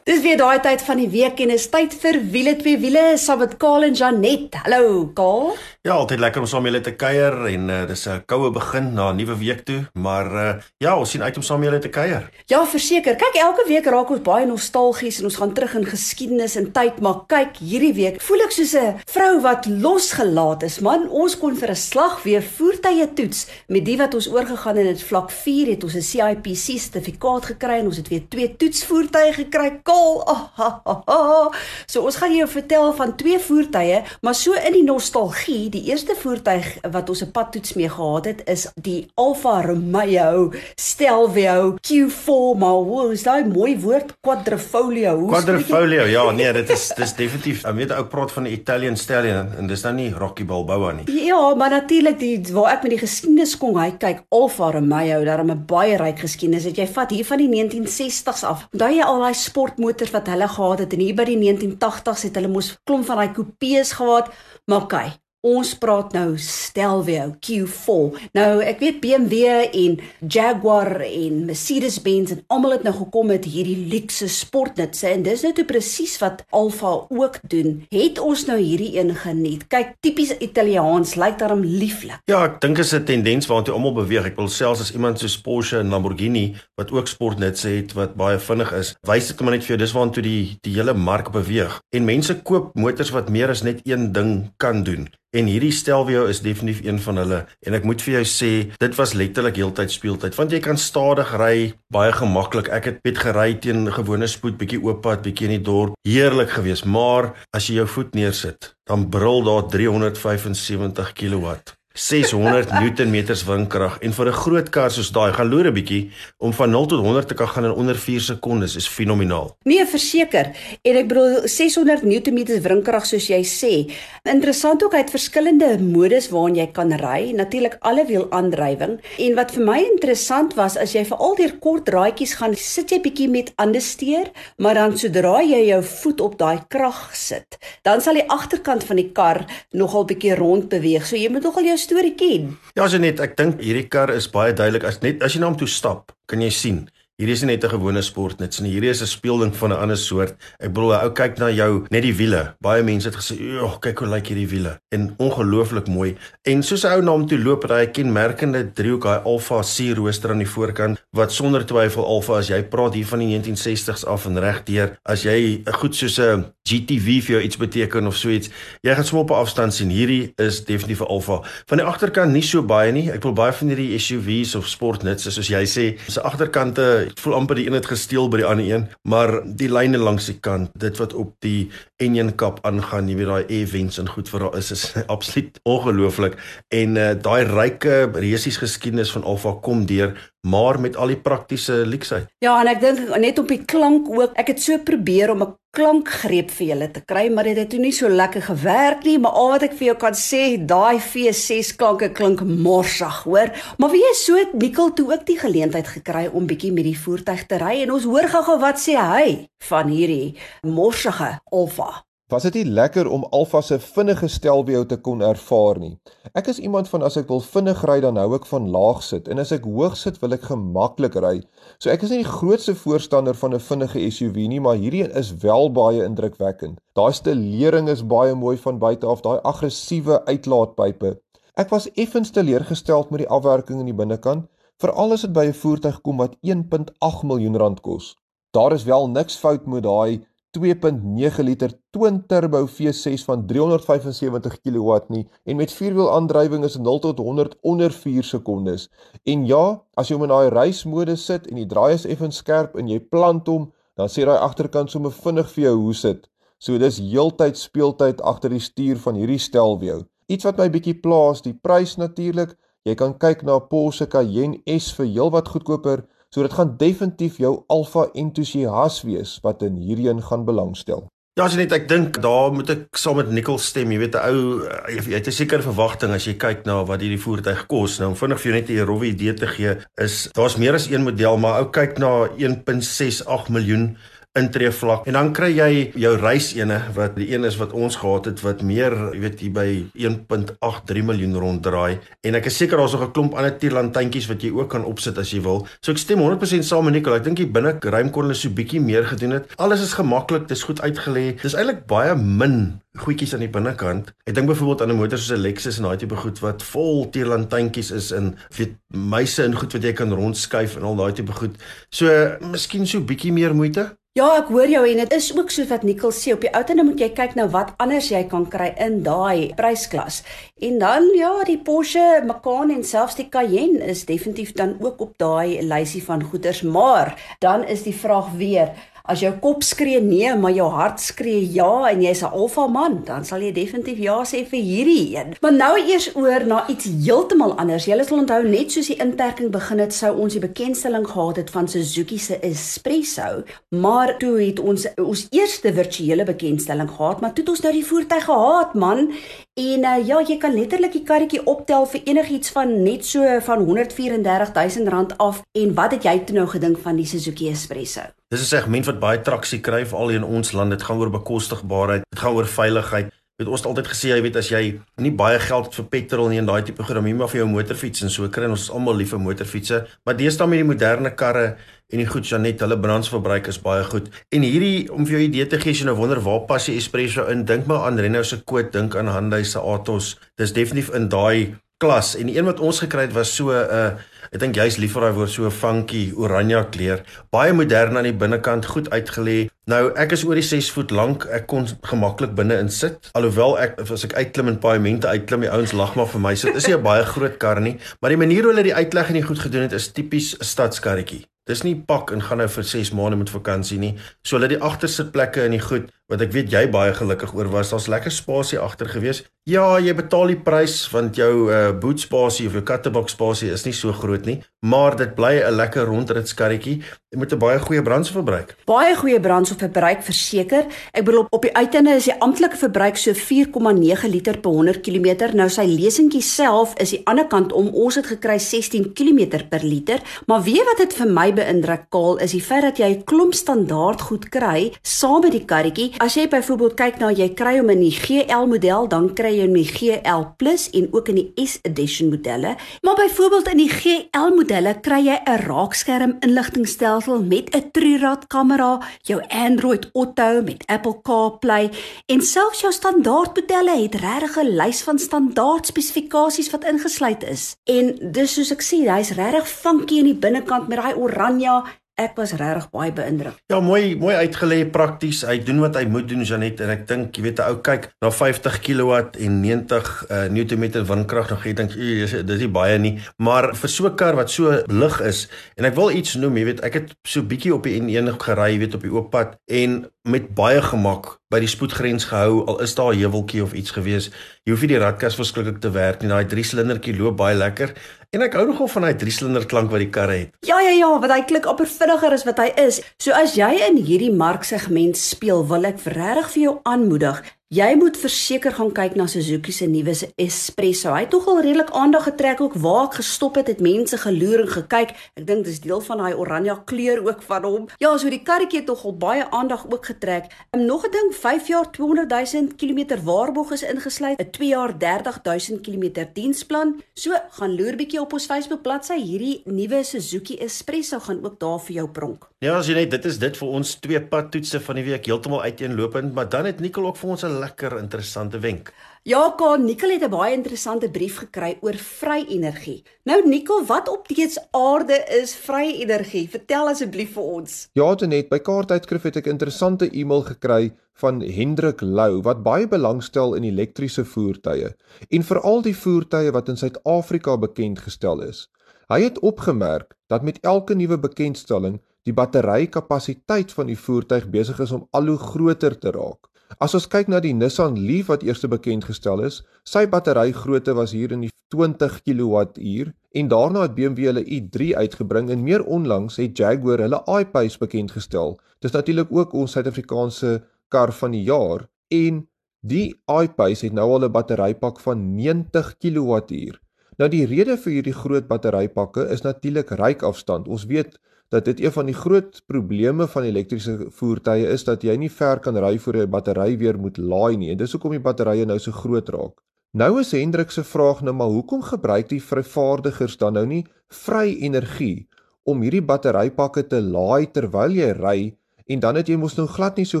Dis 0.08 0.22
weer 0.24 0.38
daai 0.40 0.60
tyd 0.64 0.80
van 0.86 0.96
die 1.02 1.08
week 1.12 1.40
en 1.44 1.52
is 1.52 1.66
tyd 1.68 1.92
vir 2.00 2.16
wiele 2.32 2.54
twee 2.56 2.78
wiele 2.80 3.02
saam 3.20 3.42
met 3.44 3.58
Kaal 3.60 3.84
en 3.90 3.98
Janet. 3.98 4.56
Hallo 4.64 5.04
Kaal. 5.18 5.52
Ja, 5.82 5.96
altyd 5.98 6.20
lekker 6.22 6.44
om 6.44 6.46
saam 6.46 6.66
julle 6.68 6.78
te 6.78 6.92
kuier 6.94 7.34
en 7.50 7.62
uh, 7.66 7.76
dis 7.90 8.04
'n 8.06 8.20
koue 8.30 8.52
begin 8.54 8.92
na 8.94 9.10
'n 9.10 9.16
nuwe 9.18 9.34
week 9.38 9.64
toe, 9.66 9.80
maar 9.98 10.28
uh, 10.32 10.50
ja, 10.78 10.96
ons 10.98 11.10
sien 11.10 11.22
uit 11.22 11.36
om 11.36 11.42
saam 11.42 11.62
julle 11.62 11.78
te 11.78 11.88
kuier. 11.88 12.30
Ja, 12.46 12.62
verseker. 12.66 13.16
Kyk, 13.16 13.34
elke 13.34 13.64
week 13.66 13.86
raak 13.90 14.10
ons 14.10 14.22
baie 14.22 14.46
nostalgies 14.46 15.18
en 15.18 15.24
ons 15.24 15.36
gaan 15.36 15.52
terug 15.52 15.74
in 15.74 15.84
geskiedenis 15.84 16.54
en 16.56 16.70
tyd, 16.72 17.00
maar 17.00 17.26
kyk, 17.26 17.58
hierdie 17.58 17.94
week 17.94 18.20
voel 18.22 18.44
ek 18.44 18.54
soos 18.54 18.74
'n 18.78 19.00
vrou 19.10 19.40
wat 19.40 19.66
losgelaat 19.66 20.62
is. 20.62 20.78
Man, 20.78 21.08
ons 21.10 21.34
kon 21.38 21.56
vir 21.56 21.70
'n 21.70 21.74
slag 21.74 22.22
weer 22.22 22.42
voertuie 22.42 23.12
toets 23.14 23.46
met 23.66 23.84
die 23.84 23.98
wat 23.98 24.14
ons 24.14 24.30
oorgegaan 24.30 24.76
het 24.76 24.86
in 24.86 24.98
vlak 24.98 25.30
4 25.30 25.66
het 25.66 25.82
ons 25.82 25.94
'n 25.94 26.02
CIPC 26.02 26.78
sertifikaat 26.78 27.44
gekry 27.44 27.82
en 27.82 27.86
ons 27.86 27.96
het 27.96 28.08
weer 28.08 28.22
twee 28.28 28.56
toetsvoertuie 28.56 29.32
gekry 29.32 29.80
kaal. 29.82 30.22
Oh, 30.30 30.46
ha, 30.54 30.80
ha, 30.84 31.02
ha. 31.06 31.50
So 31.86 32.02
ons 32.02 32.16
gaan 32.16 32.36
jou 32.36 32.48
vertel 32.48 32.94
van 32.94 33.16
twee 33.16 33.38
voertuie, 33.38 34.02
maar 34.20 34.34
so 34.34 34.52
in 34.52 34.72
die 34.72 34.86
nostalgie, 34.86 35.71
die 35.72 35.82
eerste 35.88 36.14
voertuig 36.18 36.66
wat 36.92 37.08
ons 37.08 37.22
'n 37.24 37.30
padtoets 37.32 37.72
mee 37.74 37.88
gehad 37.88 38.24
het 38.24 38.40
is 38.48 38.68
die 38.74 39.06
Alfa 39.14 39.62
Romeo 39.62 40.52
Stelvio 40.76 41.76
Q4, 41.80 42.58
maar 42.58 42.80
hoe 42.88 43.12
is 43.12 43.22
daai 43.22 43.44
mooi 43.44 43.80
woord 43.80 44.12
quadrifoglio? 44.20 45.26
Quadrifoglio, 45.26 46.04
ja, 46.04 46.30
nee, 46.30 46.52
dit 46.52 46.70
is 46.70 46.92
dis 46.96 47.14
definitief. 47.14 47.64
Ek 47.64 47.74
weet 47.74 47.92
ook 47.92 48.08
praat 48.08 48.32
van 48.32 48.42
'n 48.42 48.52
Italian 48.52 48.96
stallion 48.96 49.48
en 49.58 49.66
dis 49.66 49.82
nou 49.82 49.94
nie 49.94 50.10
Rocky 50.10 50.44
Balboa 50.44 50.92
nie. 50.92 51.24
Ja, 51.24 51.54
maar 51.54 51.70
natuurlik 51.70 52.18
die 52.18 52.42
waar 52.52 52.72
ek 52.72 52.82
met 52.82 52.90
die 52.90 53.06
geskiedenis 53.06 53.56
kom, 53.56 53.78
hy 53.78 53.90
kyk 53.98 54.22
Alfa 54.28 54.70
Romeo, 54.70 55.24
daarom 55.24 55.50
'n 55.50 55.64
baie 55.66 55.96
ryk 55.96 56.18
geskiedenis. 56.18 56.64
Het 56.64 56.76
jy 56.76 56.86
vat 56.86 57.10
hier 57.10 57.24
van 57.24 57.38
die 57.38 57.48
1960s 57.48 58.44
af. 58.44 58.68
Onthou 58.72 58.90
jy 58.90 59.02
al 59.02 59.20
daai 59.20 59.34
sport 59.34 59.78
motors 59.78 60.10
wat 60.10 60.26
hulle 60.26 60.48
gehad 60.48 60.78
het 60.78 60.92
en 60.92 61.00
hier 61.00 61.14
by 61.14 61.24
die 61.24 61.38
1980s 61.38 62.22
het 62.22 62.34
hulle 62.34 62.48
mos 62.48 62.76
klomp 62.84 63.06
van 63.06 63.16
daai 63.16 63.32
coupees 63.32 63.92
gehad, 63.92 64.28
maar 64.66 64.86
kyk, 64.86 65.21
Ons 65.42 65.72
praat 65.74 66.12
nou 66.14 66.36
Stelvio 66.38 67.32
Q4. 67.42 68.28
Nou 68.38 68.50
ek 68.62 68.78
weet 68.78 69.00
BMW 69.02 69.40
en 69.74 69.96
Jaguar 70.22 71.00
en 71.02 71.40
Mercedes-Benz 71.48 72.30
en 72.36 72.44
almal 72.46 72.76
het 72.76 72.84
nou 72.86 72.92
gekom 72.94 73.26
met 73.32 73.48
hierdie 73.50 73.88
luukse 73.90 74.28
sportnutse 74.30 75.08
en 75.10 75.24
dis 75.26 75.42
net 75.42 75.58
presies 75.66 76.12
wat 76.22 76.44
Alfa 76.54 76.92
ook 77.10 77.40
doen. 77.50 77.80
Het 77.90 78.20
ons 78.22 78.44
nou 78.46 78.60
hierdie 78.60 78.92
een 79.00 79.10
geniet. 79.18 79.64
Kyk, 79.66 79.96
tipies 80.06 80.30
Italiaans, 80.38 81.16
lyk 81.18 81.40
daarom 81.40 81.64
lieflik. 81.66 82.22
Ja, 82.30 82.44
ek 82.46 82.60
dink 82.62 82.78
is 82.78 82.94
'n 82.94 83.02
tendens 83.02 83.50
waartoe 83.50 83.74
almal 83.74 83.98
beweeg. 83.98 84.30
Ek 84.30 84.38
wil 84.38 84.48
selfs 84.48 84.80
as 84.80 84.94
iemand 84.94 85.18
soos 85.18 85.40
Porsche 85.40 85.78
en 85.82 85.90
Lamborghini 85.90 86.54
wat 86.78 86.92
ook 86.92 87.08
sportnutse 87.08 87.68
het 87.68 87.92
wat 87.98 88.14
baie 88.14 88.38
vinnig 88.38 88.72
is, 88.72 88.94
wys 89.02 89.26
dit 89.26 89.40
maar 89.40 89.50
net 89.58 89.64
vir 89.64 89.74
jou 89.74 89.78
dis 89.78 89.92
waartoe 89.92 90.22
die 90.22 90.56
die 90.62 90.74
hele 90.74 90.94
mark 90.94 91.32
beweeg. 91.32 91.80
En 91.90 92.04
mense 92.04 92.42
koop 92.42 92.74
motors 92.74 93.10
wat 93.10 93.28
meer 93.28 93.50
as 93.50 93.62
net 93.62 93.80
een 93.82 94.12
ding 94.12 94.52
kan 94.56 94.84
doen. 94.84 95.08
En 95.32 95.46
hierdie 95.48 95.72
Stelvio 95.72 96.26
is 96.28 96.42
definitief 96.44 96.82
een 96.84 96.98
van 97.00 97.16
hulle. 97.16 97.38
En 97.64 97.72
ek 97.78 97.86
moet 97.88 98.02
vir 98.04 98.18
jou 98.18 98.24
sê 98.28 98.50
dit 98.82 98.98
was 98.98 99.14
letterlik 99.16 99.56
heeltyd 99.56 99.94
speeltyd 99.94 100.36
want 100.36 100.52
jy 100.52 100.60
kan 100.60 100.76
stadig 100.76 101.32
ry 101.40 101.72
baie 101.94 102.12
gemaklik. 102.12 102.68
Ek 102.68 102.90
het 102.90 103.00
met 103.06 103.22
gery 103.24 103.54
teen 103.64 103.88
gewone 103.96 104.28
spoed 104.28 104.60
bietjie 104.60 104.82
oop 104.84 105.00
pad 105.06 105.24
bietjie 105.24 105.48
in 105.48 105.56
die 105.56 105.64
dorp. 105.64 105.96
Heerlik 106.04 106.52
geweest 106.58 106.84
maar 106.84 107.32
as 107.56 107.70
jy 107.70 107.80
jou 107.80 107.88
voet 107.94 108.12
neersit 108.18 108.74
dan 108.84 109.08
brul 109.08 109.40
daar 109.48 109.70
375 109.72 111.16
kW 111.16 111.56
600 111.94 112.72
Newtonmeters 112.80 113.44
windkrag 113.44 113.98
en 114.00 114.12
vir 114.12 114.26
'n 114.28 114.32
groot 114.32 114.68
kar 114.70 114.90
soos 114.90 115.10
daai 115.12 115.32
gaan 115.32 115.48
loer 115.48 115.66
'n 115.68 115.74
bietjie 115.74 116.10
om 116.38 116.52
van 116.52 116.70
0 116.70 116.86
tot 116.86 117.00
100 117.04 117.28
te 117.28 117.34
kan 117.34 117.48
gaan 117.48 117.64
in 117.64 117.72
onder 117.72 117.96
4 117.96 118.20
sekondes 118.20 118.76
is 118.76 118.88
fenomenaal. 118.88 119.56
Nee, 119.64 119.86
verseker. 119.86 120.50
En 120.82 120.96
ek 120.96 121.08
bedoel 121.08 121.48
600 121.48 122.02
Newtonmeters 122.02 122.60
windkrag 122.60 123.06
soos 123.06 123.26
jy 123.26 123.42
sê. 123.44 123.92
Interessant 124.22 124.82
ook 124.84 124.94
het 124.94 125.10
verskillende 125.10 125.78
modes 125.78 126.28
waarin 126.28 126.56
jy 126.56 126.66
kan 126.72 126.92
ry, 126.92 127.32
natuurlik 127.32 127.76
alle 127.80 128.06
wiel 128.06 128.26
aandrywing. 128.30 129.00
En 129.18 129.34
wat 129.34 129.50
vir 129.50 129.64
my 129.64 129.78
interessant 129.92 130.54
was, 130.54 130.76
as 130.76 130.92
jy 130.92 131.04
veral 131.04 131.34
deur 131.36 131.58
kort 131.60 131.88
raaitjies 131.88 132.34
gaan, 132.34 132.54
sit 132.56 132.90
jy 132.90 133.00
bietjie 133.00 133.28
met 133.28 133.52
andersteer, 133.56 134.30
maar 134.56 134.74
dan 134.74 134.96
sodra 134.98 135.42
jy 135.42 135.66
jou 135.66 135.82
voet 135.82 136.20
op 136.20 136.38
daai 136.38 136.60
krag 136.68 137.10
sit, 137.16 137.58
dan 137.82 138.00
sal 138.00 138.14
die 138.14 138.28
agterkant 138.30 138.84
van 138.84 138.96
die 138.96 139.10
kar 139.12 139.44
nogal 139.72 140.04
bietjie 140.04 140.34
rond 140.38 140.68
beweeg. 140.72 141.06
So 141.06 141.16
jy 141.16 141.28
moet 141.32 141.42
nogal 141.42 141.64
jou 141.64 141.78
storie 141.82 142.14
ken. 142.18 142.54
Ja, 142.78 142.88
Janet, 142.88 143.20
ek 143.20 143.36
dink 143.38 143.60
hierdie 143.62 143.88
kar 143.92 144.12
is 144.14 144.30
baie 144.32 144.54
duidelik 144.56 144.86
as 144.88 145.02
net 145.04 145.22
as 145.22 145.34
jy 145.34 145.42
na 145.42 145.50
hom 145.50 145.58
toe 145.60 145.70
stap, 145.70 146.14
kan 146.30 146.42
jy 146.42 146.50
sien 146.54 146.84
Hierdie 147.22 147.36
is 147.38 147.42
net 147.46 147.62
'n 147.62 147.70
gewone 147.70 148.02
sport 148.02 148.40
net. 148.40 148.54
Sien, 148.54 148.66
hierdie 148.66 148.90
is 148.90 149.00
'n 149.00 149.06
speelding 149.06 149.54
van 149.54 149.70
'n 149.70 149.78
ander 149.78 149.96
soort. 149.96 150.34
Ek 150.58 150.72
bedoel, 150.72 150.94
ou 150.94 151.10
kyk 151.10 151.38
na 151.38 151.50
jou, 151.50 151.86
net 151.88 152.02
die 152.02 152.14
wiele. 152.14 152.56
Baie 152.60 152.82
mense 152.82 153.08
het 153.08 153.16
gesê, 153.16 153.38
"Ag, 153.62 153.78
kyk 153.78 153.98
hoe 153.98 154.08
lyk 154.08 154.26
hierdie 154.26 154.48
wiele." 154.48 154.80
En 154.90 155.14
ongelooflik 155.18 155.86
mooi. 155.86 156.16
En 156.42 156.62
soos 156.62 156.84
'n 156.84 156.92
ou 156.92 157.02
na 157.02 157.12
hom 157.12 157.26
toe 157.26 157.38
loop, 157.38 157.68
daai 157.68 157.86
kenmerkende 157.86 158.72
driehoek, 158.72 159.02
daai 159.02 159.22
Alfa 159.24 159.62
C 159.62 159.94
rooster 159.94 160.30
aan 160.30 160.38
die 160.38 160.48
voorkant, 160.48 160.98
wat 161.12 161.32
sonder 161.32 161.64
twyfel 161.64 162.04
Alfa 162.04 162.38
as 162.38 162.48
jy 162.48 162.62
praat 162.62 162.94
hier 162.94 163.06
van 163.06 163.18
die 163.18 163.28
1960s 163.28 164.04
af 164.04 164.26
en 164.26 164.38
regdeur, 164.38 164.98
as 165.04 165.22
jy 165.22 165.62
'n 165.64 165.72
goed 165.72 165.94
soos 165.94 166.18
'n 166.18 166.46
GTV 166.68 167.22
vir 167.22 167.34
jou 167.36 167.42
iets 167.42 167.56
beteken 167.56 168.06
of 168.06 168.16
so 168.16 168.28
iets, 168.28 168.50
jy 168.80 168.94
gaan 168.94 169.04
sommer 169.04 169.24
op 169.24 169.30
afstand 169.30 169.74
sien. 169.74 169.88
Hierdie 169.88 170.32
is 170.36 170.64
definitief 170.64 171.00
'n 171.00 171.08
Alfa. 171.08 171.40
Van 171.66 171.78
die 171.78 171.86
agterkant 171.86 172.32
nie 172.32 172.42
so 172.42 172.62
baie 172.62 172.92
nie. 172.92 173.10
Ek 173.10 173.22
wil 173.22 173.32
baie 173.32 173.52
van 173.52 173.68
hierdie 173.68 173.98
SUVs 173.98 174.54
of 174.54 174.66
sportnuts, 174.66 175.22
soos 175.22 175.48
jy 175.48 175.64
sê, 175.64 176.10
se 176.10 176.20
agterkante 176.20 177.11
ek 177.12 177.20
voel 177.22 177.36
amper 177.36 177.60
die 177.60 177.66
een 177.68 177.76
het 177.76 177.88
gesteel 177.90 178.30
by 178.32 178.40
die 178.42 178.48
ander 178.48 178.68
een, 178.68 178.86
maar 179.08 179.34
die 179.44 179.68
lyne 179.72 180.00
langs 180.00 180.26
die 180.30 180.38
kant, 180.40 180.72
dit 180.80 180.98
wat 181.00 181.14
op 181.14 181.34
die 181.44 181.70
enjin 182.02 182.32
kap 182.40 182.62
aangaan, 182.66 183.10
jy 183.10 183.18
weet 183.20 183.30
daai 183.30 183.54
events 183.60 184.00
en 184.00 184.10
goed 184.10 184.30
wat 184.32 184.46
daar 184.46 184.58
is 184.58 184.72
is 184.74 184.84
absoluut 185.14 185.60
ongelooflik. 185.68 186.38
En 186.74 186.96
uh, 186.96 187.12
daai 187.14 187.44
ryke 187.48 188.04
resies 188.16 188.60
geskiedenis 188.62 189.12
van 189.14 189.26
Alfa 189.28 189.54
kom 189.62 189.86
deur 189.86 190.16
maar 190.42 190.80
met 190.80 190.96
al 190.96 191.12
die 191.12 191.20
praktiese 191.22 191.82
leksheid. 191.86 192.26
Ja, 192.42 192.56
en 192.60 192.70
ek 192.72 192.80
dink 192.82 193.02
net 193.22 193.38
op 193.38 193.50
die 193.50 193.62
klank 193.64 194.08
ook. 194.10 194.34
Ek 194.38 194.50
het 194.50 194.62
so 194.62 194.78
probeer 194.82 195.30
om 195.30 195.42
'n 195.42 195.54
klankgreep 195.72 196.50
vir 196.50 196.66
julle 196.66 196.90
te 196.90 197.00
kry, 197.00 197.30
maar 197.32 197.44
dit 197.44 197.56
het 197.56 197.70
toe 197.70 197.78
nie 197.78 197.92
so 197.92 198.08
lekker 198.08 198.42
gewerk 198.42 199.04
nie, 199.04 199.18
maar 199.18 199.32
al 199.32 199.48
wat 199.48 199.62
ek 199.62 199.72
vir 199.72 199.86
jou 199.86 199.96
kan 199.96 200.12
sê, 200.12 200.58
daai 200.66 200.98
V6 201.00 201.76
klanke 201.76 202.12
klink 202.12 202.42
morsig, 202.42 203.22
hoor. 203.24 203.48
Maar 203.78 203.90
wie 203.90 204.04
is 204.10 204.24
so 204.24 204.36
Nikkel 204.52 204.92
toe 204.92 205.12
ook 205.12 205.26
die 205.26 205.38
geleentheid 205.38 205.86
gekry 205.86 206.26
om 206.32 206.46
bietjie 206.46 206.72
met 206.72 206.84
die 206.84 206.98
voertuig 206.98 207.46
te 207.46 207.56
ry 207.56 207.82
en 207.82 207.92
ons 207.92 208.04
hoor 208.04 208.28
gou-gou 208.28 208.58
wat 208.60 208.78
sê 208.78 208.98
hy 208.98 209.48
van 209.68 209.88
hierdie 209.88 210.36
morsige 210.62 211.38
Alfa. 211.50 212.04
Was 212.32 212.46
dit 212.46 212.54
nie 212.54 212.70
lekker 212.72 213.10
om 213.12 213.26
Alfa 213.36 213.60
se 213.60 213.76
vinnige 213.76 214.28
stelvio 214.32 214.86
te 214.88 214.96
kon 214.96 215.20
ervaar 215.20 215.76
nie? 215.76 215.90
Ek 216.32 216.46
is 216.48 216.62
iemand 216.64 216.88
van 216.88 217.02
as 217.04 217.18
ek 217.20 217.26
wil 217.28 217.42
vinnig 217.44 217.82
ry 217.84 217.98
dan 218.00 218.16
hou 218.16 218.30
ek 218.38 218.46
van 218.48 218.70
laag 218.72 219.02
sit 219.04 219.28
en 219.28 219.42
as 219.42 219.52
ek 219.52 219.66
hoog 219.68 219.98
sit 220.00 220.16
wil 220.22 220.32
ek 220.32 220.46
gemaklik 220.48 221.18
ry. 221.20 221.34
So 221.76 221.92
ek 221.92 222.06
is 222.06 222.14
nie 222.14 222.22
die 222.22 222.30
grootste 222.30 222.72
voorstander 222.84 223.36
van 223.36 223.52
'n 223.52 223.60
vinnige 223.66 224.06
SUV 224.08 224.48
nie, 224.48 224.62
maar 224.64 224.80
hierdie 224.80 225.04
is 225.12 225.34
wel 225.44 225.68
baie 225.76 226.00
indrukwekkend. 226.06 226.80
Daai 226.96 227.12
stelering 227.12 227.92
is 227.92 228.06
baie 228.14 228.32
mooi 228.34 228.56
van 228.56 228.78
buite 228.78 229.06
af, 229.06 229.20
daai 229.20 229.44
aggressiewe 229.44 230.24
uitlaatpype. 230.24 231.18
Ek 231.54 231.68
was 231.68 231.90
effens 232.00 232.30
teleurgesteld 232.30 233.10
met 233.10 233.26
die 233.26 233.28
afwerking 233.28 233.80
in 233.80 233.92
die 233.92 234.00
binnekant, 234.00 234.48
veral 234.80 235.12
as 235.12 235.28
dit 235.28 235.32
by 235.32 235.44
'n 235.52 235.52
voertuig 235.52 236.00
kom 236.00 236.16
wat 236.16 236.36
1.8 236.40 237.24
miljoen 237.24 237.56
rand 237.56 237.80
kos. 237.82 238.16
Daar 238.52 238.72
is 238.72 238.84
wel 238.84 239.08
niks 239.08 239.36
fout 239.36 239.66
met 239.66 239.82
daai 239.82 240.20
2.9 240.52 241.44
liter 241.48 241.72
twin 241.90 242.18
turbo 242.28 242.66
V6 242.68 243.22
van 243.24 243.46
375 243.48 244.58
kW 244.60 244.98
nie 245.08 245.22
en 245.48 245.56
met 245.56 245.72
vierwiel 245.72 246.10
aandrywing 246.12 246.66
is 246.68 246.76
0 246.76 246.98
tot 247.00 247.18
100 247.18 247.54
onder 247.62 247.92
4 247.92 248.24
sekondes. 248.24 248.90
En 249.24 249.46
ja, 249.48 249.80
as 249.96 250.10
jy 250.10 250.18
hom 250.18 250.26
in 250.26 250.34
daai 250.34 250.50
reismodus 250.52 251.24
sit 251.24 251.48
en 251.48 251.56
die 251.56 251.68
draai 251.70 251.94
is 251.94 252.04
effens 252.04 252.42
skerp 252.44 252.76
en 252.76 252.90
jy 252.92 253.00
plant 253.00 253.48
hom, 253.48 253.70
dan 253.96 254.12
sê 254.12 254.26
daai 254.28 254.44
agterkant 254.44 254.92
sommer 254.92 255.14
vinnig 255.22 255.48
vir 255.54 255.64
jou 255.70 255.74
hoe 255.86 255.96
sit. 255.96 256.28
So 256.60 256.76
dis 256.78 257.00
heeltyd 257.00 257.56
speeltyd 257.56 258.20
agter 258.20 258.52
die 258.52 258.60
stuur 258.60 259.00
van 259.06 259.16
hierdie 259.16 259.40
stelvio. 259.40 260.02
Iets 260.28 260.44
wat 260.44 260.60
my 260.60 260.68
bietjie 260.68 260.98
plaas, 261.00 261.40
die 261.42 261.56
prys 261.56 261.96
natuurlik. 261.96 262.52
Jy 262.84 262.98
kan 263.00 263.16
kyk 263.16 263.40
na 263.46 263.56
Porsche 263.72 264.04
Cayenne 264.10 264.60
S 264.68 264.92
vir 264.98 265.08
heelwat 265.08 265.48
goedkoper 265.48 266.04
So 266.32 266.40
dit 266.40 266.52
gaan 266.56 266.76
definitief 266.80 267.36
jou 267.36 267.58
alfa 267.68 268.06
entoesias 268.16 269.02
wees 269.04 269.36
wat 269.44 269.62
in 269.62 269.76
hierheen 269.76 270.22
gaan 270.24 270.46
belangstel. 270.48 271.04
Ja, 271.36 271.46
as 271.46 271.54
net 271.56 271.72
ek 271.72 271.86
dink 271.88 272.18
daar 272.24 272.50
moet 272.52 272.68
ek 272.72 272.98
saam 273.00 273.18
met 273.20 273.30
Nicole 273.32 273.60
stem. 273.60 273.92
Jy 273.92 273.98
weet 274.00 274.16
'n 274.16 274.24
ou 274.28 274.64
jy 274.88 275.12
het 275.16 275.28
'n 275.28 275.32
sekere 275.32 275.62
verwagting 275.64 276.12
as 276.12 276.24
jy 276.24 276.34
kyk 276.36 276.64
na 276.64 276.84
wat 276.84 277.00
hierdie 277.00 277.20
voertuig 277.20 277.66
kos. 277.66 277.98
Nou 277.98 278.10
om 278.10 278.16
vinnig 278.16 278.40
vir 278.40 278.52
jou 278.52 278.60
net 278.60 278.70
'n 278.70 278.86
rowwe 278.86 279.06
idee 279.06 279.34
te 279.34 279.46
gee, 279.46 279.76
is 279.96 280.28
daar's 280.32 280.56
meer 280.56 280.74
as 280.74 280.90
een 280.90 281.04
model, 281.04 281.36
maar 281.36 281.60
ou 281.60 281.70
kyk 281.70 281.98
na 281.98 282.28
1.68 282.36 283.48
miljoen 283.48 283.96
intree 284.38 284.70
vlak 284.72 285.06
en 285.06 285.12
dan 285.18 285.32
kry 285.36 285.50
jy 285.52 285.70
jou 286.00 286.14
reisene 286.16 286.78
wat 286.96 287.16
die 287.18 287.28
een 287.34 287.44
is 287.44 287.58
wat 287.60 287.72
ons 287.76 287.96
gehad 288.00 288.30
het 288.30 288.40
wat 288.40 288.62
meer 288.64 288.94
jy 289.12 289.20
weet 289.20 289.40
hier 289.44 289.52
by 289.52 289.68
1.83 289.94 291.02
miljoen 291.04 291.36
ronddraai 291.36 291.98
en 292.24 292.38
ek 292.38 292.48
is 292.48 292.56
seker 292.56 292.80
daar's 292.80 292.96
nog 292.96 293.08
'n 293.08 293.12
klomp 293.12 293.34
ander 293.34 293.52
tierlantjies 293.58 294.28
wat 294.28 294.42
jy 294.42 294.50
ook 294.50 294.70
kan 294.70 294.84
opsit 294.84 295.18
as 295.18 295.30
jy 295.32 295.40
wil. 295.44 295.66
So 295.80 295.92
ek 295.92 295.98
stem 295.98 296.20
100% 296.22 296.64
saam 296.64 296.84
met 296.84 296.94
Nicole. 296.94 297.16
Ek 297.16 297.24
dink 297.24 297.36
die 297.36 297.46
binne 297.46 297.76
ruim 297.80 298.10
kon 298.10 298.24
hulle 298.24 298.34
so 298.34 298.48
bietjie 298.48 298.80
meer 298.80 299.04
gedoen 299.04 299.32
het. 299.32 299.52
Alles 299.58 299.82
is 299.82 299.94
gemaklik, 299.94 300.48
dis 300.48 300.62
goed 300.62 300.80
uitgelê. 300.80 301.40
Dis 301.42 301.54
eintlik 301.54 301.86
baie 301.86 302.14
min 302.16 302.80
goedjies 302.98 303.32
aan 303.34 303.40
die 303.40 303.48
binnekant. 303.52 304.12
Ek 304.28 304.34
dink 304.34 304.48
byvoorbeeld 304.48 304.82
aan 304.82 304.90
'n 304.90 304.96
motor 304.96 305.18
soos 305.18 305.38
'n 305.38 305.42
Lexus 305.42 305.78
en 305.78 305.84
daai 305.84 305.96
tipe 305.96 306.16
goed 306.16 306.38
wat 306.40 306.62
vol 306.62 307.10
tierlantjies 307.10 307.90
is 307.90 308.12
en 308.12 308.36
weet 308.56 308.76
muise 308.88 309.44
en 309.44 309.54
goed 309.54 309.72
wat 309.72 309.82
jy 309.82 309.92
kan 309.92 310.12
rondskuif 310.12 310.76
en 310.76 310.82
al 310.82 310.96
daai 310.96 311.12
tipe 311.12 311.32
goed. 311.32 311.56
So 311.90 312.36
miskien 312.40 312.86
so 312.86 313.00
bietjie 313.00 313.32
meer 313.32 313.54
moeite. 313.54 313.96
Ja, 314.12 314.26
ek 314.36 314.50
hoor 314.52 314.68
jou 314.68 314.80
en 314.84 314.98
dit 315.00 315.14
is 315.16 315.30
ook 315.32 315.48
soos 315.48 315.70
wat 315.70 315.86
Nicole 315.88 316.12
sê, 316.12 316.34
op 316.34 316.42
die 316.44 316.50
ou 316.52 316.60
tande 316.68 316.84
moet 316.84 317.00
jy 317.00 317.06
kyk 317.16 317.32
nou 317.38 317.46
wat 317.54 317.70
anders 317.80 318.10
jy 318.12 318.18
kan 318.28 318.42
kry 318.52 318.66
in 318.84 318.98
daai 319.06 319.54
prysklas. 319.56 320.18
En 320.60 320.76
dan 320.82 321.06
ja, 321.16 321.30
die 321.48 321.56
Porsche 321.56 322.20
Macan 322.28 322.74
en 322.74 322.84
selfs 322.84 323.16
die 323.16 323.30
Cayenne 323.32 323.80
is 323.88 324.04
definitief 324.04 324.52
dan 324.58 324.74
ook 324.84 325.00
op 325.00 325.14
daai 325.16 325.64
lysie 325.64 326.02
van 326.04 326.20
goederes, 326.28 326.60
maar 326.60 327.14
dan 327.40 327.64
is 327.64 327.86
die 327.88 327.96
vraag 327.96 328.28
weer, 328.36 328.76
As 329.02 329.18
jou 329.18 329.32
kop 329.42 329.64
skree 329.66 329.98
nee, 329.98 330.30
maar 330.38 330.52
jou 330.54 330.68
hart 330.70 331.00
skree 331.02 331.42
ja 331.50 331.88
en 331.88 332.02
jy's 332.04 332.22
'n 332.22 332.30
alfa 332.30 332.66
man, 332.66 333.02
dan 333.04 333.24
sal 333.24 333.40
jy 333.40 333.52
definitief 333.52 333.98
ja 333.98 334.22
sê 334.22 334.46
vir 334.46 334.62
hierdie 334.62 335.16
een. 335.16 335.34
Maar 335.40 335.52
nou 335.52 335.74
eers 335.78 336.14
oor 336.14 336.46
na 336.46 336.68
iets 336.68 336.86
heeltemal 336.86 337.56
anders. 337.58 337.86
Jy 337.86 338.04
sal 338.04 338.18
onthou 338.18 338.42
net 338.48 338.70
soos 338.72 338.86
die 338.86 339.00
inperking 339.02 339.50
begin 339.50 339.78
het, 339.78 339.92
sou 339.92 340.16
ons 340.16 340.32
die 340.32 340.40
bekendstelling 340.40 341.06
gehad 341.06 341.36
het 341.36 341.50
van 341.50 341.68
Suzuki 341.68 342.18
se 342.18 342.38
Espresso, 342.40 343.42
maar 343.70 344.18
toe 344.18 344.38
het 344.40 344.60
ons 344.60 344.86
ons 344.96 345.26
eerste 345.30 345.72
virtuele 345.72 346.24
bekendstelling 346.24 346.90
gehad, 346.90 347.20
maar 347.20 347.32
toe 347.32 347.42
het 347.42 347.50
ons 347.50 347.60
nou 347.60 347.72
die 347.72 347.86
voertuig 347.86 348.24
gehad, 348.24 348.74
man. 348.74 349.12
En 349.52 349.84
uh, 349.84 349.98
ja, 350.06 350.16
jy 350.24 350.38
kan 350.40 350.54
letterlik 350.56 350.94
die 350.96 351.02
karretjie 351.04 351.42
optel 351.44 351.84
vir 351.90 352.06
enigiets 352.08 352.54
van 352.54 352.70
net 352.86 353.04
so 353.04 353.20
van 353.44 353.64
134000 353.66 354.88
rand 354.88 355.12
af. 355.20 355.42
En 355.52 355.74
wat 355.76 355.92
het 355.92 356.06
jy 356.08 356.14
toe 356.24 356.38
nou 356.38 356.46
gedink 356.48 356.78
van 356.80 356.96
die 356.96 357.04
Suzuki 357.04 357.50
Espresso? 357.50 358.06
Dis 358.32 358.40
'n 358.40 358.48
segment 358.48 358.88
wat 358.88 359.00
baie 359.00 359.20
traksie 359.20 359.60
kry 359.60 359.84
veral 359.84 360.16
in 360.16 360.24
ons 360.24 360.52
land. 360.52 360.70
Dit 360.70 360.82
gaan 360.82 360.96
oor 360.96 361.10
bekostigbaarheid, 361.10 362.02
dit 362.08 362.18
gaan 362.18 362.32
oor 362.32 362.48
veiligheid. 362.48 363.12
Weet 363.42 363.50
ons 363.50 363.62
het 363.64 363.66
altyd 363.72 363.88
gesê, 363.90 364.10
jy 364.12 364.20
weet 364.22 364.36
as 364.38 364.48
jy 364.52 364.60
nie 365.02 365.10
baie 365.18 365.38
geld 365.42 365.66
het 365.66 365.78
vir 365.80 365.86
petrol 365.90 366.28
nie 366.30 366.38
en 366.38 366.46
daai 366.46 366.62
tipe 366.62 366.84
goed, 366.86 366.94
dan 366.94 367.02
moet 367.02 367.10
jy 367.10 367.16
maar 367.18 367.30
vir 367.32 367.40
jou 367.40 367.46
motorfiets 367.50 368.04
en 368.06 368.12
so 368.14 368.28
kry. 368.30 368.46
Ons 368.46 368.68
is 368.68 368.70
almal 368.70 368.94
lief 369.00 369.10
vir 369.10 369.22
motorfietsse, 369.24 369.80
maar 370.06 370.14
deesdae 370.14 370.46
met 370.46 370.62
die 370.62 370.68
moderne 370.68 371.10
karre 371.18 371.46
en 371.90 371.98
die 371.98 372.06
goed 372.06 372.28
Janet, 372.28 372.62
hulle 372.62 372.78
brandstofverbruik 372.78 373.50
is 373.50 373.58
baie 373.64 373.82
goed. 373.88 374.06
En 374.30 374.46
hierdie 374.46 374.86
om 374.94 375.02
vir 375.08 375.16
jou 375.16 375.24
idee 375.26 375.48
te 375.50 375.58
gee, 375.58 375.74
as 375.74 375.82
jy 375.82 375.88
nou 375.90 375.96
wonder 375.98 376.22
waar 376.22 376.46
pas 376.46 376.70
die 376.70 376.76
Espresso 376.78 377.26
in, 377.34 377.42
dink 377.50 377.66
maar 377.66 377.88
aan 377.88 377.98
Renault 377.98 378.30
se 378.30 378.38
Kwid, 378.46 378.70
dink 378.76 378.94
aan 378.96 379.10
Hyundai 379.10 379.42
se 379.42 379.58
Atos. 379.58 380.14
Dis 380.38 380.54
definitief 380.54 380.94
in 380.94 381.10
daai 381.10 381.58
klas 381.82 382.14
en 382.14 382.30
die 382.30 382.38
een 382.38 382.46
wat 382.46 382.62
ons 382.62 382.78
gekry 382.84 383.08
het 383.08 383.16
was 383.16 383.34
so 383.34 383.50
'n 383.50 383.66
uh, 383.66 383.90
ek 384.30 384.38
dink 384.40 384.56
jy's 384.56 384.78
lief 384.78 384.92
vir 384.94 385.06
daai 385.06 385.16
woord 385.16 385.32
so 385.32 385.50
funky 385.50 386.12
oranje 386.14 386.60
kleur. 386.70 387.02
Baie 387.34 387.52
modern 387.52 387.96
aan 387.96 388.06
die 388.08 388.14
binnekant 388.14 388.68
goed 388.70 388.90
uitgelê. 388.94 389.48
Nou 389.66 389.90
ek 389.98 390.14
is 390.16 390.24
oor 390.26 390.38
die 390.38 390.46
6 390.46 390.70
voet 390.76 390.94
lank. 390.94 391.26
Ek 391.30 391.48
kon 391.50 391.66
gemaklik 391.88 392.36
binne 392.38 392.60
in 392.62 392.70
sit. 392.70 393.10
Alhoewel 393.18 393.58
ek 393.58 393.80
as 393.82 394.06
ek 394.06 394.14
uitklim 394.18 394.52
en 394.52 394.60
paemente 394.62 395.10
uitklim 395.10 395.46
die 395.46 395.52
ouens 395.52 395.74
lag 395.74 395.96
maar 395.98 396.10
vir 396.12 396.22
my. 396.22 396.34
So 396.36 396.52
dit 396.52 396.62
is 396.62 396.66
nie 396.68 396.76
'n 396.76 396.82
baie 396.82 397.04
groot 397.04 397.38
kar 397.38 397.60
nie. 397.60 397.78
Maar 398.00 398.10
die 398.10 398.22
manier 398.24 398.42
hoe 398.42 398.52
hulle 398.52 398.62
die 398.62 398.74
uitleg 398.74 399.08
en 399.08 399.20
die 399.20 399.28
goed 399.30 399.38
gedoen 399.38 399.62
het 399.62 399.72
is 399.72 399.92
tipies 399.92 400.34
'n 400.38 400.44
stadskarretjie. 400.44 401.26
Dis 401.50 401.64
nie 401.66 401.74
pak 401.74 402.12
en 402.14 402.20
gaan 402.22 402.38
nou 402.38 402.48
vir 402.48 402.64
6 402.64 402.92
maande 402.94 403.16
met 403.16 403.30
vakansie 403.30 403.78
nie. 403.78 403.96
So 404.22 404.36
hulle 404.36 404.48
die 404.48 404.62
agtersitplekke 404.62 405.42
in 405.44 405.56
die 405.56 405.60
goed 405.60 405.90
wat 406.10 406.20
ek 406.20 406.32
weet 406.32 406.50
jy 406.52 406.66
baie 406.72 406.92
gelukkig 406.94 407.34
oor 407.34 407.48
was. 407.52 407.70
Daar's 407.70 407.88
lekker 407.90 408.12
spasie 408.12 408.58
agter 408.58 408.88
gewees. 408.88 409.22
Ja, 409.48 409.80
jy 409.82 409.90
betaal 409.98 410.30
die 410.30 410.38
prys 410.38 410.76
want 410.92 411.16
jou 411.18 411.48
uh 411.50 411.72
boot 411.74 411.98
spasie 411.98 412.46
of 412.46 412.54
jou 412.54 412.62
kattebak 412.62 413.08
spasie 413.10 413.50
is 413.50 413.64
nie 413.66 413.74
so 413.74 413.90
groot 413.90 414.26
nie, 414.28 414.36
maar 414.62 414.94
dit 414.96 415.16
bly 415.16 415.42
'n 415.42 415.56
lekker 415.56 415.84
rondritskarretjie 415.86 416.82
met 417.16 417.32
'n 417.32 417.38
baie 417.38 417.58
goeie 417.58 417.82
brandstofverbruik. 417.82 418.54
Baie 418.66 418.94
goeie 418.96 419.20
brandstofverbruik 419.20 420.02
verseker. 420.02 420.66
Ek 420.92 421.04
bedoel 421.04 421.26
op 421.30 421.42
die 421.42 421.54
uiteinde 421.56 421.90
is 421.96 422.04
die 422.04 422.20
amptelike 422.20 422.56
verbruik 422.56 422.96
so 422.96 423.12
4,9 423.12 424.08
liter 424.08 424.38
per 424.38 424.50
100 424.50 424.80
km. 424.80 425.34
Nou 425.34 425.48
sy 425.48 425.64
lesentjie 425.66 426.22
self 426.22 426.74
is 426.78 426.90
die 426.90 427.02
ander 427.04 427.26
kant 427.26 427.52
om 427.52 427.68
ons 427.68 427.94
het 427.94 428.06
gekry 428.06 428.38
16 428.38 428.92
km 428.92 429.42
per 429.48 429.64
liter, 429.64 430.00
maar 430.26 430.42
weet 430.42 430.64
wat 430.64 430.78
dit 430.78 430.92
vir 430.94 431.06
my 431.06 431.32
beïndruk 431.32 431.90
Kaal 431.90 432.18
is 432.18 432.30
die 432.30 432.40
feit 432.42 432.62
dat 432.62 432.78
jy 432.78 432.90
'n 432.94 433.04
klomp 433.04 433.34
standaard 433.34 434.00
goed 434.00 434.28
kry 434.28 434.72
saam 434.82 435.20
met 435.20 435.32
die 435.32 435.44
karretjie. 435.44 435.91
As 436.00 436.14
jy 436.16 436.24
byvoorbeeld 436.30 436.74
kyk 436.78 437.00
na 437.02 437.10
jy 437.12 437.26
kry 437.36 437.58
hom 437.58 437.68
in 437.74 437.82
die 437.82 437.92
GL 437.92 438.46
model, 438.48 438.86
dan 438.88 439.10
kry 439.16 439.34
jy 439.34 439.44
hom 439.44 439.56
in 439.58 439.66
die 439.66 439.72
GL 439.74 440.22
Plus 440.40 440.68
en 440.72 440.86
ook 440.94 441.10
in 441.12 441.18
die 441.18 441.44
S 441.44 441.58
edition 441.68 442.08
modelle. 442.12 442.54
Maar 442.86 442.96
byvoorbeeld 443.02 443.50
in 443.52 443.60
die 443.60 443.68
GL 443.68 444.32
modelle 444.36 444.72
kry 444.80 445.02
jy 445.04 445.18
'n 445.20 445.42
raakskerm 445.44 446.16
inligtingstelsel 446.24 447.22
met 447.22 447.52
'n 447.54 447.70
TrueRad 447.72 448.26
kamera, 448.26 448.80
jou 449.02 449.20
Android 449.28 449.90
Auto 449.92 450.42
met 450.42 450.64
Apple 450.66 451.02
CarPlay 451.02 451.70
en 452.06 452.20
selfs 452.20 452.60
jou 452.60 452.72
standaard 452.72 453.36
modelle 453.36 453.82
het 453.82 453.94
regtig 453.94 454.36
'n 454.38 454.56
lys 454.56 454.82
van 454.82 454.98
standaard 454.98 455.66
spesifikasies 455.66 456.50
wat 456.50 456.64
ingesluit 456.64 457.22
is. 457.22 457.56
En 457.64 458.12
dis 458.12 458.32
soos 458.32 458.50
ek 458.50 458.62
sê, 458.62 458.88
hy's 458.88 459.10
regtig 459.10 459.48
funky 459.48 459.98
in 459.98 460.04
die 460.04 460.14
binnekant 460.14 460.68
met 460.68 460.78
daai 460.78 460.94
oranje 460.94 461.62
Ek 462.00 462.14
was 462.16 462.30
regtig 462.32 462.70
baie 462.72 462.92
beïndruk. 462.96 463.36
Ja, 463.52 463.58
mooi, 463.60 463.98
mooi 464.00 464.14
uitgelê, 464.16 464.62
prakties. 464.72 465.20
Hy 465.28 465.36
doen 465.44 465.60
wat 465.60 465.76
hy 465.76 465.82
moet 465.92 466.06
doen, 466.08 466.24
Janet, 466.24 466.62
en 466.64 466.72
ek 466.72 466.86
dink, 466.88 467.18
jy 467.18 467.22
weet, 467.26 467.42
'n 467.44 467.52
ou 467.52 467.58
kyk 467.60 467.90
na 468.00 468.08
50 468.08 468.56
kW 468.64 469.20
en 469.20 469.40
90 469.42 469.90
uh, 470.08 470.24
Newtonmeter 470.32 470.86
windkrag, 470.88 471.28
dan 471.28 471.40
gee 471.44 471.52
dink, 471.52 471.76
dis 471.76 472.16
dis 472.24 472.40
nie 472.40 472.48
baie 472.48 472.78
nie, 472.78 472.94
maar 473.18 473.52
vir 473.52 473.68
so 473.68 473.84
'n 473.86 473.96
kar 473.96 474.16
wat 474.16 474.30
so 474.30 474.48
lig 474.72 475.00
is, 475.00 475.28
en 475.56 475.68
ek 475.68 475.76
wil 475.76 475.90
iets 475.90 476.16
noem, 476.16 476.36
jy 476.36 476.44
weet, 476.44 476.64
ek 476.64 476.74
het 476.74 476.96
so 477.04 477.20
bietjie 477.20 477.52
op 477.52 477.68
die 477.68 477.76
N1 477.76 478.16
gery, 478.16 478.52
jy 478.56 478.58
weet, 478.64 478.74
op 478.74 478.82
die 478.82 478.92
oop 478.92 479.10
pad 479.12 479.36
en 479.46 479.84
met 480.08 480.34
baie 480.34 480.62
gemak 480.62 481.18
by 481.30 481.38
die 481.40 481.50
spoedgrens 481.50 482.08
gehou 482.10 482.42
al 482.50 482.60
is 482.64 482.74
daar 482.74 482.92
'n 482.92 482.98
heuweltjie 482.98 483.42
of 483.42 483.52
iets 483.52 483.70
gewees. 483.70 484.10
Jy 484.44 484.52
hoef 484.52 484.60
nie 484.60 484.74
die 484.74 484.78
radkas 484.78 485.14
verskriklik 485.14 485.60
te 485.60 485.70
werk 485.70 486.02
nie. 486.02 486.08
Daai 486.08 486.26
3-silindertjie 486.26 486.98
loop 486.98 487.16
baie 487.16 487.36
lekker. 487.36 487.72
En 488.12 488.20
ek 488.20 488.34
hou 488.36 488.42
nogal 488.44 488.68
van 488.68 488.84
daai 488.84 488.96
3-silinder 489.00 489.46
klank 489.48 489.70
wat 489.72 489.80
die 489.80 489.88
kar 489.88 490.10
het. 490.12 490.34
Ja 490.44 490.58
ja 490.60 490.74
ja, 490.76 490.88
wat 491.00 491.12
hy 491.14 491.22
klik 491.24 491.46
amper 491.48 491.64
vinniger 491.64 492.12
as 492.12 492.26
wat 492.28 492.42
hy 492.42 492.50
is. 492.60 492.82
So 493.00 493.16
as 493.16 493.38
jy 493.38 493.48
in 493.70 493.78
hierdie 493.80 494.10
marksegment 494.12 495.00
speel, 495.00 495.40
wil 495.48 495.64
ek 495.64 495.80
regtig 495.94 496.28
vir 496.34 496.42
jou 496.42 496.52
aanmoedig 496.68 497.22
Jy 497.52 497.74
moet 497.76 497.98
verseker 498.00 498.54
gaan 498.56 498.70
kyk 498.72 498.94
na 498.96 499.04
Suzuki 499.12 499.52
se 499.52 499.66
nuwe 499.68 499.92
Espresso. 500.16 500.94
Hy 500.94 501.02
het 501.02 501.10
tog 501.12 501.26
al 501.28 501.42
redelik 501.44 501.68
aandag 501.76 502.06
getrek 502.06 502.40
ook 502.40 502.54
waar 502.56 502.86
ek 502.86 502.94
gestop 503.02 503.36
het, 503.36 503.50
het 503.52 503.60
mense 503.60 503.98
geloer 504.00 504.46
en 504.46 504.48
gekyk. 504.54 504.94
Ek 505.20 505.26
dink 505.28 505.44
dis 505.44 505.58
deel 505.60 505.82
van 505.84 506.00
daai 506.00 506.16
oranje 506.16 506.54
kleur 506.64 507.02
ook 507.04 507.20
van 507.28 507.44
hom. 507.44 507.66
Ja, 507.76 507.90
so 508.00 508.08
die 508.08 508.22
karretjie 508.24 508.62
het 508.62 508.70
tog 508.70 508.86
al 508.88 508.96
baie 508.96 509.26
aandag 509.28 509.66
ook 509.68 509.84
getrek. 509.90 510.32
En 510.56 510.64
nog 510.64 510.86
'n 510.88 510.92
ding, 510.96 511.12
5 511.12 511.52
jaar 511.52 511.68
200 511.70 512.32
000 512.32 512.56
km 512.56 513.04
waarborg 513.04 513.50
is 513.52 513.62
ingesluit, 513.62 514.18
'n 514.18 514.30
2 514.30 514.48
jaar 514.48 514.78
30 514.78 515.20
000 515.22 515.60
km 515.60 516.08
diensplan. 516.14 516.80
So, 516.94 517.12
gaan 517.36 517.54
loer 517.56 517.76
bietjie 517.76 518.00
op 518.00 518.12
ons 518.12 518.24
Facebook 518.24 518.62
bladsy. 518.62 518.96
Hierdie 518.96 519.42
nuwe 519.44 519.84
Suzuki 519.84 520.38
Espresso 520.38 520.98
gaan 520.98 521.24
ook 521.24 521.38
daar 521.38 521.60
vir 521.60 521.74
jou 521.74 521.88
pronk. 521.88 522.30
Ja, 522.38 522.56
as 522.58 522.66
jy 522.66 522.74
net 522.74 522.90
dit 522.90 523.04
is 523.04 523.18
dit 523.18 523.36
vir 523.36 523.48
ons 523.48 523.74
twee 523.78 524.00
padtoetse 524.00 524.60
van 524.60 524.74
die 524.74 524.84
week 524.84 525.06
heeltemal 525.06 525.42
uiteenlopend, 525.42 526.14
maar 526.14 526.28
dan 526.28 526.44
het 526.44 526.60
Nicole 526.60 526.86
ook 526.86 526.96
vir 526.96 527.10
ons 527.10 527.22
'n 527.22 527.41
lekker 527.42 527.78
interessante 527.78 528.38
wenk. 528.42 528.70
Ja, 529.02 529.22
Ka, 529.38 529.56
Nicole 529.58 529.96
het 529.98 530.04
'n 530.06 530.10
baie 530.10 530.34
interessante 530.34 530.90
brief 530.90 531.16
gekry 531.18 531.58
oor 531.60 531.74
vry 531.74 532.24
energie. 532.28 532.84
Nou 533.04 533.28
Nicole, 533.28 533.66
wat 533.66 533.88
op 533.88 534.08
dese 534.08 534.46
aarde 534.50 535.04
is 535.20 535.34
vry 535.34 535.82
energie? 535.82 536.28
Vertel 536.30 536.68
asseblief 536.68 537.12
vir 537.12 537.22
ons. 537.22 537.68
Ja, 537.72 537.94
Tenet, 537.94 538.28
by 538.28 538.38
Kaarttydskrif 538.38 539.02
het 539.02 539.16
ek 539.16 539.26
'n 539.26 539.30
interessante 539.30 539.90
e-mail 539.90 540.22
gekry 540.22 540.72
van 540.94 541.20
Hendrik 541.20 541.80
Lou 541.80 542.22
wat 542.22 542.42
baie 542.42 542.68
belangstel 542.68 543.34
in 543.34 543.44
elektriese 543.44 544.04
voertuie 544.04 544.74
en 545.08 545.22
veral 545.22 545.62
die 545.62 545.76
voertuie 545.76 546.30
wat 546.30 546.48
in 546.48 546.56
Suid-Afrika 546.56 547.36
bekend 547.36 547.78
gestel 547.78 548.22
is. 548.22 548.48
Hy 548.88 549.02
het 549.02 549.18
opgemerk 549.18 549.94
dat 550.06 550.22
met 550.22 550.38
elke 550.42 550.74
nuwe 550.74 550.98
bekendstelling 550.98 551.80
die 552.02 552.12
batterykapasiteit 552.12 553.52
van 553.52 553.66
die 553.70 553.78
voertuig 553.78 554.28
besig 554.30 554.60
is 554.60 554.72
om 554.72 554.86
al 554.90 555.06
hoe 555.06 555.18
groter 555.18 555.78
te 555.78 555.90
raak. 555.90 556.31
As 556.60 556.74
ons 556.74 556.88
kyk 556.90 557.08
na 557.08 557.20
die 557.22 557.32
Nissan 557.32 557.78
Leaf 557.80 558.10
wat 558.10 558.24
eers 558.26 558.44
bekend 558.50 558.84
gestel 558.84 559.22
is, 559.24 559.42
sy 559.64 559.86
batterygrootte 559.86 560.74
was 560.76 560.92
hier 560.92 561.12
in 561.12 561.24
die 561.24 561.30
20 561.54 562.00
kWh 562.04 562.90
en 563.20 563.28
daarna 563.28 563.66
het 563.66 563.74
BMW 563.76 564.08
hulle 564.08 564.24
i3 564.24 564.72
uitgebring 564.76 565.30
en 565.30 565.44
meer 565.44 565.64
onlangs 565.64 566.16
het 566.20 566.38
Jaguar 566.38 566.80
hulle 566.80 567.02
I-Pace 567.06 567.60
bekend 567.60 567.92
gestel. 567.92 568.38
Dis 568.60 568.72
natuurlik 568.72 569.12
ook 569.12 569.32
ons 569.34 569.52
Suid-Afrikaanse 569.52 570.42
kar 570.72 570.92
van 570.92 571.12
die 571.12 571.24
jaar 571.28 571.68
en 571.92 572.26
die 572.60 572.94
I-Pace 573.08 573.66
het 573.66 573.74
nou 573.76 573.88
al 573.92 574.04
'n 574.08 574.12
batterypak 574.12 574.80
van 574.80 575.14
90 575.16 575.76
kWh. 575.78 576.56
Nou 577.02 577.08
die 577.10 577.24
rede 577.26 577.56
vir 577.58 577.72
hierdie 577.74 577.94
groot 577.98 578.28
batterypakke 578.28 579.08
is 579.10 579.24
natuurlik 579.24 579.72
ryk 579.80 580.04
afstand. 580.06 580.46
Ons 580.46 580.68
weet 580.70 581.00
dat 581.34 581.48
dit 581.48 581.62
een 581.64 581.72
van 581.74 581.88
die 581.88 581.96
groot 581.98 582.36
probleme 582.46 583.08
van 583.10 583.24
elektriese 583.26 583.88
voertuie 583.96 584.44
is 584.46 584.62
dat 584.68 584.84
jy 584.86 584.94
nie 585.00 585.08
ver 585.10 585.40
kan 585.42 585.58
ry 585.64 585.72
voor 585.82 585.96
'n 585.96 586.10
battery 586.10 586.54
weer 586.60 586.78
moet 586.78 586.98
laai 586.98 587.36
nie 587.36 587.50
en 587.50 587.58
dis 587.58 587.72
hoekom 587.72 587.96
die 587.96 588.04
batterye 588.04 588.44
nou 588.46 588.58
so 588.58 588.70
groot 588.70 589.08
raak. 589.08 589.42
Nou 589.74 589.98
is 590.00 590.12
Hendrik 590.12 590.50
se 590.50 590.62
vraag 590.62 591.02
nou 591.02 591.14
maar 591.14 591.32
hoekom 591.34 591.62
gebruik 591.62 592.08
die 592.08 592.22
vervaardigers 592.22 593.16
dan 593.16 593.32
nou 593.32 593.46
nie 593.46 593.66
vry 593.88 594.36
energie 594.40 595.08
om 595.42 595.60
hierdie 595.62 595.82
batterypakke 595.82 596.66
te 596.66 596.80
laai 596.80 597.26
terwyl 597.32 597.72
jy 597.72 597.90
ry 597.98 598.36
en 598.66 598.80
dan 598.80 598.94
het 598.94 599.08
jy 599.08 599.16
mos 599.16 599.36
nou 599.36 599.48
glad 599.48 599.76
nie 599.76 599.86
so 599.86 600.00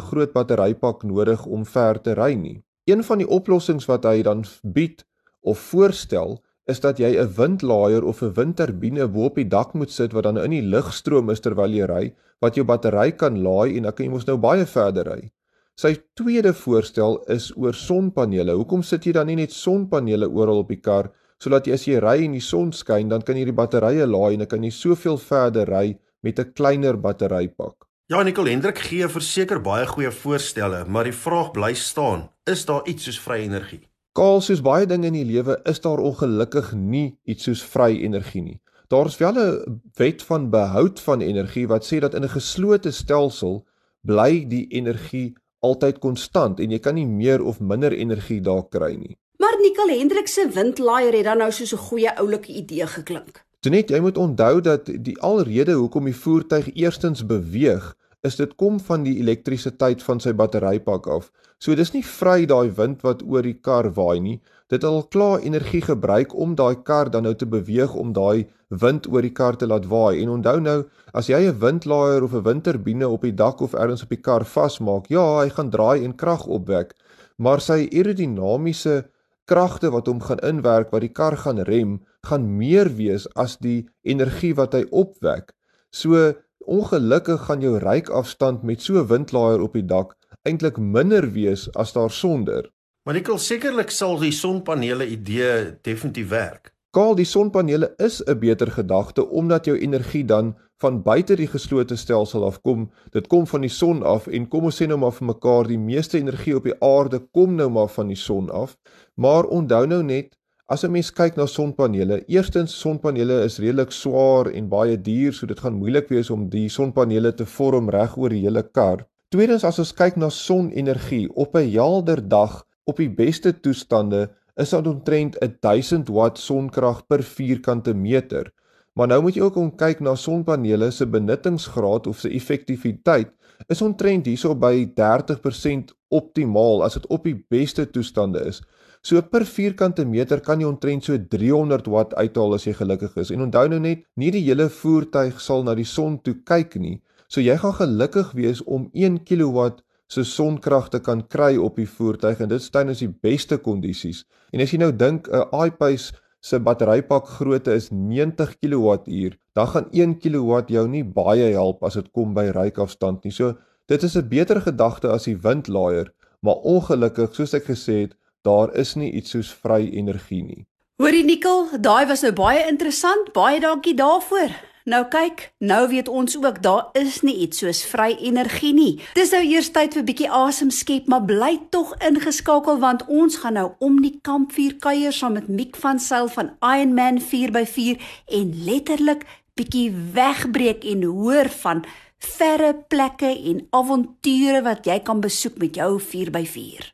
groot 0.00 0.32
batterypak 0.32 1.02
nodig 1.02 1.46
om 1.46 1.66
ver 1.66 2.00
te 2.00 2.14
ry 2.14 2.34
nie. 2.34 2.62
Een 2.84 3.02
van 3.02 3.18
die 3.18 3.28
oplossings 3.28 3.86
wat 3.86 4.04
hy 4.04 4.22
dan 4.22 4.44
bied 4.62 5.04
of 5.40 5.58
voorstel 5.58 6.38
is 6.70 6.80
dat 6.80 6.98
jy 6.98 7.16
'n 7.18 7.34
windlaaier 7.36 8.04
of 8.04 8.22
'n 8.22 8.34
windturbine 8.34 9.08
bo 9.08 9.24
op 9.24 9.34
die 9.34 9.48
dak 9.48 9.74
moet 9.74 9.90
sit 9.90 10.12
wat 10.12 10.24
dan 10.24 10.38
in 10.38 10.50
die 10.50 10.62
lugstroom 10.74 11.30
is 11.30 11.40
terwyl 11.40 11.74
jy 11.74 11.86
ry 11.86 12.14
wat 12.40 12.54
jou 12.54 12.64
battery 12.64 13.12
kan 13.12 13.42
laai 13.42 13.76
en 13.76 13.82
dan 13.82 13.92
kan 13.92 14.06
jy 14.06 14.12
mos 14.12 14.26
nou 14.26 14.36
baie 14.36 14.66
verder 14.66 15.06
ry. 15.06 15.30
Sy 15.74 15.96
tweede 16.14 16.52
voorstel 16.52 17.22
is 17.28 17.52
oor 17.56 17.74
sonpanele. 17.74 18.52
Hoekom 18.52 18.82
sit 18.82 19.06
jy 19.06 19.12
dan 19.12 19.26
nie 19.26 19.36
net 19.36 19.52
sonpanele 19.52 20.28
oral 20.28 20.58
op 20.58 20.68
die 20.68 20.80
kar 20.80 21.10
sodat 21.42 21.66
jy 21.66 21.72
as 21.72 21.86
jy 21.86 21.98
ry 21.98 22.24
en 22.24 22.32
die 22.32 22.40
son 22.40 22.70
skyn, 22.72 23.08
dan 23.08 23.22
kan 23.22 23.36
jy 23.36 23.44
die 23.44 23.56
batterye 23.56 24.06
laai 24.06 24.34
en 24.34 24.44
dan 24.44 24.50
kan 24.50 24.62
jy 24.62 24.70
soveel 24.70 25.18
verder 25.18 25.66
ry 25.66 25.98
met 26.22 26.38
'n 26.38 26.52
kleiner 26.54 26.96
batterypak. 26.96 27.88
Ja, 28.06 28.22
Nicole 28.22 28.50
Hendrik 28.50 28.78
gee 28.78 29.08
verseker 29.08 29.60
baie 29.60 29.86
goeie 29.86 30.10
voorstelle, 30.10 30.84
maar 30.86 31.04
die 31.04 31.12
vraag 31.16 31.50
bly 31.52 31.74
staan: 31.74 32.28
is 32.46 32.64
daar 32.64 32.86
iets 32.86 33.04
soos 33.04 33.18
vry 33.18 33.42
energie? 33.42 33.91
Kaal 34.12 34.42
soos 34.44 34.60
baie 34.60 34.84
dinge 34.84 35.08
in 35.08 35.14
die 35.16 35.24
lewe 35.24 35.54
is 35.70 35.78
daar 35.80 36.00
ongelukkig 36.04 36.74
nie 36.76 37.14
iets 37.24 37.46
soos 37.48 37.62
vry 37.64 37.94
energie 38.04 38.42
nie. 38.44 38.58
Daar's 38.92 39.16
wel 39.16 39.38
'n 39.40 39.80
wet 39.96 40.22
van 40.22 40.50
behoud 40.50 41.00
van 41.00 41.20
energie 41.20 41.66
wat 41.66 41.86
sê 41.86 41.98
dat 41.98 42.14
in 42.14 42.24
'n 42.24 42.36
geslote 42.36 42.90
stelsel 42.90 43.64
bly 44.02 44.44
die 44.48 44.66
energie 44.68 45.34
altyd 45.60 45.98
konstant 45.98 46.60
en 46.60 46.70
jy 46.70 46.78
kan 46.78 46.94
nie 46.94 47.06
meer 47.06 47.42
of 47.42 47.60
minder 47.60 47.92
energie 47.92 48.40
daar 48.40 48.68
kry 48.68 48.94
nie. 48.94 49.16
Maar 49.38 49.56
Nicole 49.60 49.98
Hendrik 49.98 50.28
se 50.28 50.48
windlaaier 50.48 51.14
het 51.14 51.24
dan 51.24 51.38
nou 51.38 51.50
soos 51.50 51.72
'n 51.72 51.86
goeie 51.88 52.16
oulike 52.16 52.52
idee 52.52 52.86
geklink. 52.86 53.44
Tonet, 53.60 53.90
jy 53.90 54.00
moet 54.00 54.18
onthou 54.18 54.60
dat 54.60 54.86
die 54.86 55.20
alrede 55.20 55.72
hoekom 55.72 56.04
die 56.04 56.16
voertuig 56.16 56.74
eerstens 56.74 57.26
beweeg, 57.26 57.96
is 58.22 58.36
dit 58.38 58.54
kom 58.56 58.78
van 58.80 59.02
die 59.02 59.16
elektrisiteit 59.18 60.02
van 60.02 60.20
sy 60.22 60.32
batterypak 60.38 61.08
af. 61.10 61.30
So 61.58 61.74
dis 61.78 61.92
nie 61.94 62.02
vry 62.06 62.44
daai 62.46 62.70
wind 62.74 63.02
wat 63.06 63.22
oor 63.22 63.42
die 63.46 63.58
kar 63.58 63.90
waai 63.96 64.20
nie. 64.22 64.40
Dit 64.70 64.84
al 64.86 65.02
klaar 65.14 65.42
energie 65.42 65.82
gebruik 65.82 66.34
om 66.34 66.54
daai 66.58 66.82
kar 66.86 67.10
dan 67.10 67.26
nou 67.26 67.34
te 67.38 67.46
beweeg 67.46 67.94
om 67.98 68.14
daai 68.14 68.46
wind 68.82 69.08
oor 69.10 69.22
die 69.22 69.34
kar 69.34 69.58
te 69.58 69.66
laat 69.66 69.86
waai. 69.90 70.22
En 70.22 70.36
onthou 70.38 70.58
nou, 70.60 70.78
as 71.12 71.28
jy 71.28 71.40
'n 71.48 71.58
windlaaier 71.58 72.22
of 72.22 72.34
'n 72.34 72.42
windturbine 72.42 73.08
op 73.08 73.22
die 73.22 73.34
dak 73.34 73.60
of 73.60 73.74
ergens 73.74 74.02
op 74.02 74.08
die 74.08 74.22
kar 74.22 74.44
vasmaak, 74.44 75.06
ja, 75.08 75.42
hy 75.42 75.48
gaan 75.50 75.70
draai 75.70 76.04
en 76.04 76.16
krag 76.16 76.46
opwek, 76.46 76.94
maar 77.38 77.60
sy 77.60 77.88
aerodinamiese 77.92 79.04
kragte 79.44 79.90
wat 79.90 80.06
hom 80.06 80.20
gaan 80.20 80.38
inwerk 80.38 80.90
wat 80.90 81.00
die 81.00 81.12
kar 81.12 81.36
gaan 81.36 81.58
rem, 81.58 82.00
gaan 82.26 82.56
meer 82.56 82.88
wees 82.96 83.26
as 83.36 83.56
die 83.56 83.88
energie 84.02 84.54
wat 84.54 84.74
hy 84.74 84.84
opwek. 84.90 85.52
So 85.90 86.32
ongelukkig 86.66 87.46
gaan 87.46 87.60
jou 87.60 87.78
ryk-afstand 87.78 88.62
met 88.62 88.82
so 88.82 89.00
'n 89.00 89.06
windlaaier 89.06 89.60
op 89.60 89.72
die 89.72 89.84
dak 89.84 90.16
eintlik 90.42 90.78
minder 90.78 91.32
wees 91.32 91.68
as 91.74 91.92
daar 91.92 92.10
sonder. 92.10 92.70
Maar 93.04 93.16
ek 93.16 93.26
wil 93.26 93.38
sekerlik 93.38 93.90
sal 93.90 94.18
die 94.18 94.32
sonpanele 94.32 95.06
idee 95.06 95.78
definitief 95.82 96.28
werk. 96.28 96.72
Kaal 96.92 97.14
die 97.14 97.24
sonpanele 97.24 97.94
is 97.96 98.22
'n 98.26 98.38
beter 98.38 98.70
gedagte 98.70 99.28
omdat 99.28 99.64
jou 99.64 99.78
energie 99.78 100.24
dan 100.24 100.54
van 100.82 101.02
buite 101.02 101.36
die 101.36 101.46
geslote 101.46 101.96
stelsel 101.96 102.44
af 102.44 102.60
kom. 102.60 102.90
Dit 103.10 103.26
kom 103.26 103.46
van 103.46 103.60
die 103.60 103.70
son 103.70 104.02
af 104.02 104.26
en 104.26 104.48
kom 104.48 104.64
ons 104.64 104.82
sê 104.82 104.86
nou 104.86 104.98
maar 104.98 105.12
vir 105.12 105.26
mekaar 105.26 105.66
die 105.66 105.78
meeste 105.78 106.18
energie 106.18 106.56
op 106.56 106.64
die 106.64 106.78
aarde 106.80 107.18
kom 107.18 107.54
nou 107.54 107.70
maar 107.70 107.88
van 107.88 108.06
die 108.06 108.16
son 108.16 108.50
af. 108.50 108.76
Maar 109.14 109.44
onthou 109.44 109.86
nou 109.86 110.02
net 110.02 110.36
as 110.68 110.84
'n 110.84 110.92
mens 110.92 111.10
kyk 111.10 111.36
na 111.36 111.46
sonpanele, 111.46 112.24
eerstens 112.28 112.74
sonpanele 112.80 113.44
is 113.44 113.58
redelik 113.58 113.90
swaar 113.92 114.46
en 114.50 114.68
baie 114.68 114.96
duur, 114.96 115.32
so 115.32 115.46
dit 115.46 115.60
gaan 115.60 115.74
moeilik 115.74 116.08
wees 116.08 116.30
om 116.30 116.48
die 116.48 116.68
sonpanele 116.68 117.32
te 117.32 117.46
vorm 117.46 117.90
reg 117.90 118.16
oor 118.16 118.30
die 118.30 118.42
hele 118.42 118.62
kar. 118.62 119.06
Tweedens 119.30 119.64
as 119.64 119.78
ons 119.78 119.92
kyk 119.92 120.16
na 120.16 120.28
sonenergie 120.28 121.28
op 121.34 121.56
'n 121.56 121.70
helder 121.70 122.20
dag 122.28 122.64
op 122.84 122.96
die 122.96 123.08
beste 123.08 123.52
toestande 123.52 124.30
is 124.56 124.70
dit 124.70 124.86
omtrent 124.86 125.36
1000 125.60 126.08
watt 126.08 126.38
sonkrag 126.38 127.06
per 127.08 127.22
vierkante 127.22 127.94
meter. 127.94 128.52
Maar 128.94 129.08
nou 129.08 129.22
moet 129.22 129.34
jy 129.34 129.42
ook 129.42 129.78
kyk 129.78 130.00
na 130.00 130.14
sonpanele 130.14 130.90
se 130.90 131.06
benuttingsgraad 131.06 132.06
of 132.06 132.18
se 132.18 132.28
effektiwiteit 132.28 133.30
is 133.68 133.82
omtrent 133.82 134.26
hierso 134.26 134.54
by 134.54 134.86
30% 134.98 135.94
optimaal 136.10 136.82
as 136.84 136.98
dit 136.98 137.06
op 137.14 137.24
die 137.24 137.36
beste 137.48 137.86
toestande 137.90 138.44
is. 138.50 138.60
So 139.02 139.20
per 139.22 139.42
vierkante 139.42 140.04
meter 140.06 140.40
kan 140.46 140.60
jy 140.62 140.66
omtrent 140.70 141.04
so 141.04 141.16
300 141.18 141.88
watt 141.90 142.12
uithaal 142.14 142.54
as 142.54 142.68
jy 142.68 142.74
gelukkig 142.78 143.16
is. 143.18 143.32
En 143.34 143.40
onthou 143.48 143.64
nou 143.72 143.80
net, 143.82 144.04
nie 144.14 144.30
die 144.30 144.44
hele 144.44 144.68
voertuig 144.70 145.40
sal 145.42 145.64
na 145.66 145.74
die 145.74 145.86
son 145.88 146.20
toe 146.22 146.36
kyk 146.46 146.76
nie. 146.78 147.00
So 147.26 147.42
jy 147.42 147.56
gaan 147.58 147.74
gelukkig 147.80 148.30
wees 148.38 148.62
om 148.62 148.86
1 148.94 149.24
kW 149.26 149.72
se 150.12 150.22
sonkrag 150.28 150.92
te 150.92 151.00
kan 151.02 151.24
kry 151.34 151.56
op 151.58 151.80
die 151.80 151.88
voertuig 151.88 152.44
en 152.44 152.52
dit 152.52 152.62
staan 152.62 152.92
is 152.92 153.02
die 153.02 153.10
beste 153.10 153.58
kondisies. 153.58 154.22
En 154.54 154.62
as 154.62 154.70
jy 154.70 154.78
nou 154.78 154.92
dink 154.92 155.26
'n 155.26 155.50
iPace 155.50 156.12
se 156.40 156.58
batterypak 156.60 157.26
grootte 157.38 157.74
is 157.74 157.90
90 157.90 158.54
kWh, 158.60 159.34
dan 159.54 159.66
gaan 159.66 159.86
1 159.90 160.18
kW 160.22 160.62
jou 160.68 160.86
nie 160.88 161.04
baie 161.04 161.50
help 161.52 161.82
as 161.82 161.94
dit 161.94 162.12
kom 162.12 162.34
by 162.34 162.50
ryikafstand 162.54 163.24
nie. 163.24 163.32
So 163.32 163.56
dit 163.88 164.02
is 164.02 164.16
'n 164.16 164.28
beter 164.28 164.60
gedagte 164.60 165.08
as 165.08 165.24
die 165.24 165.36
windlaaier, 165.36 166.12
maar 166.42 166.62
ongelukkig, 166.62 167.34
soos 167.34 167.54
ek 167.54 167.64
gesê 167.64 168.00
het, 168.02 168.14
daar 168.42 168.74
is 168.78 168.94
nie 168.94 169.12
iets 169.12 169.30
soos 169.30 169.52
vry 169.52 169.88
energie 169.92 170.42
nie. 170.42 170.66
Hoorie 171.02 171.24
Nikkel, 171.24 171.66
daai 171.80 172.06
was 172.06 172.22
nou 172.22 172.32
baie 172.36 172.66
interessant. 172.68 173.32
Baie 173.32 173.60
dankie 173.60 173.94
daarvoor. 173.94 174.52
Nou 174.84 175.04
kyk, 175.06 175.44
nou 175.62 175.84
weet 175.92 176.08
ons 176.10 176.34
ook 176.36 176.58
daar 176.62 176.88
is 176.98 177.20
nie 177.22 177.36
iets 177.44 177.60
soos 177.62 177.84
vry 177.86 178.16
energie 178.18 178.72
nie. 178.74 178.92
Dis 179.14 179.30
nou 179.30 179.42
eers 179.46 179.70
tyd 179.70 179.94
vir 179.94 180.04
bietjie 180.08 180.30
asem 180.30 180.72
skep, 180.74 181.06
maar 181.06 181.22
bly 181.26 181.52
tog 181.70 181.92
ingeskakel 182.02 182.80
want 182.82 183.04
ons 183.06 183.38
gaan 183.44 183.54
nou 183.60 183.68
om 183.78 184.00
die 184.02 184.16
kampvuur 184.26 184.80
kuier 184.82 185.14
saam 185.14 185.38
met 185.38 185.46
Mick 185.46 185.78
van 185.78 186.02
Sail 186.02 186.26
van 186.34 186.50
Ironman 186.58 187.20
4x4 187.22 188.02
en 188.38 188.50
letterlik 188.66 189.22
bietjie 189.54 189.92
wegbreek 190.16 190.82
en 190.94 191.06
hoor 191.06 191.50
van 191.62 191.84
verre 192.22 192.74
plekke 192.90 193.30
en 193.30 193.62
avonture 193.70 194.64
wat 194.66 194.86
jy 194.86 194.98
kan 195.06 195.22
besoek 195.22 195.62
met 195.62 195.78
jou 195.78 195.94
4x4. 196.02 196.90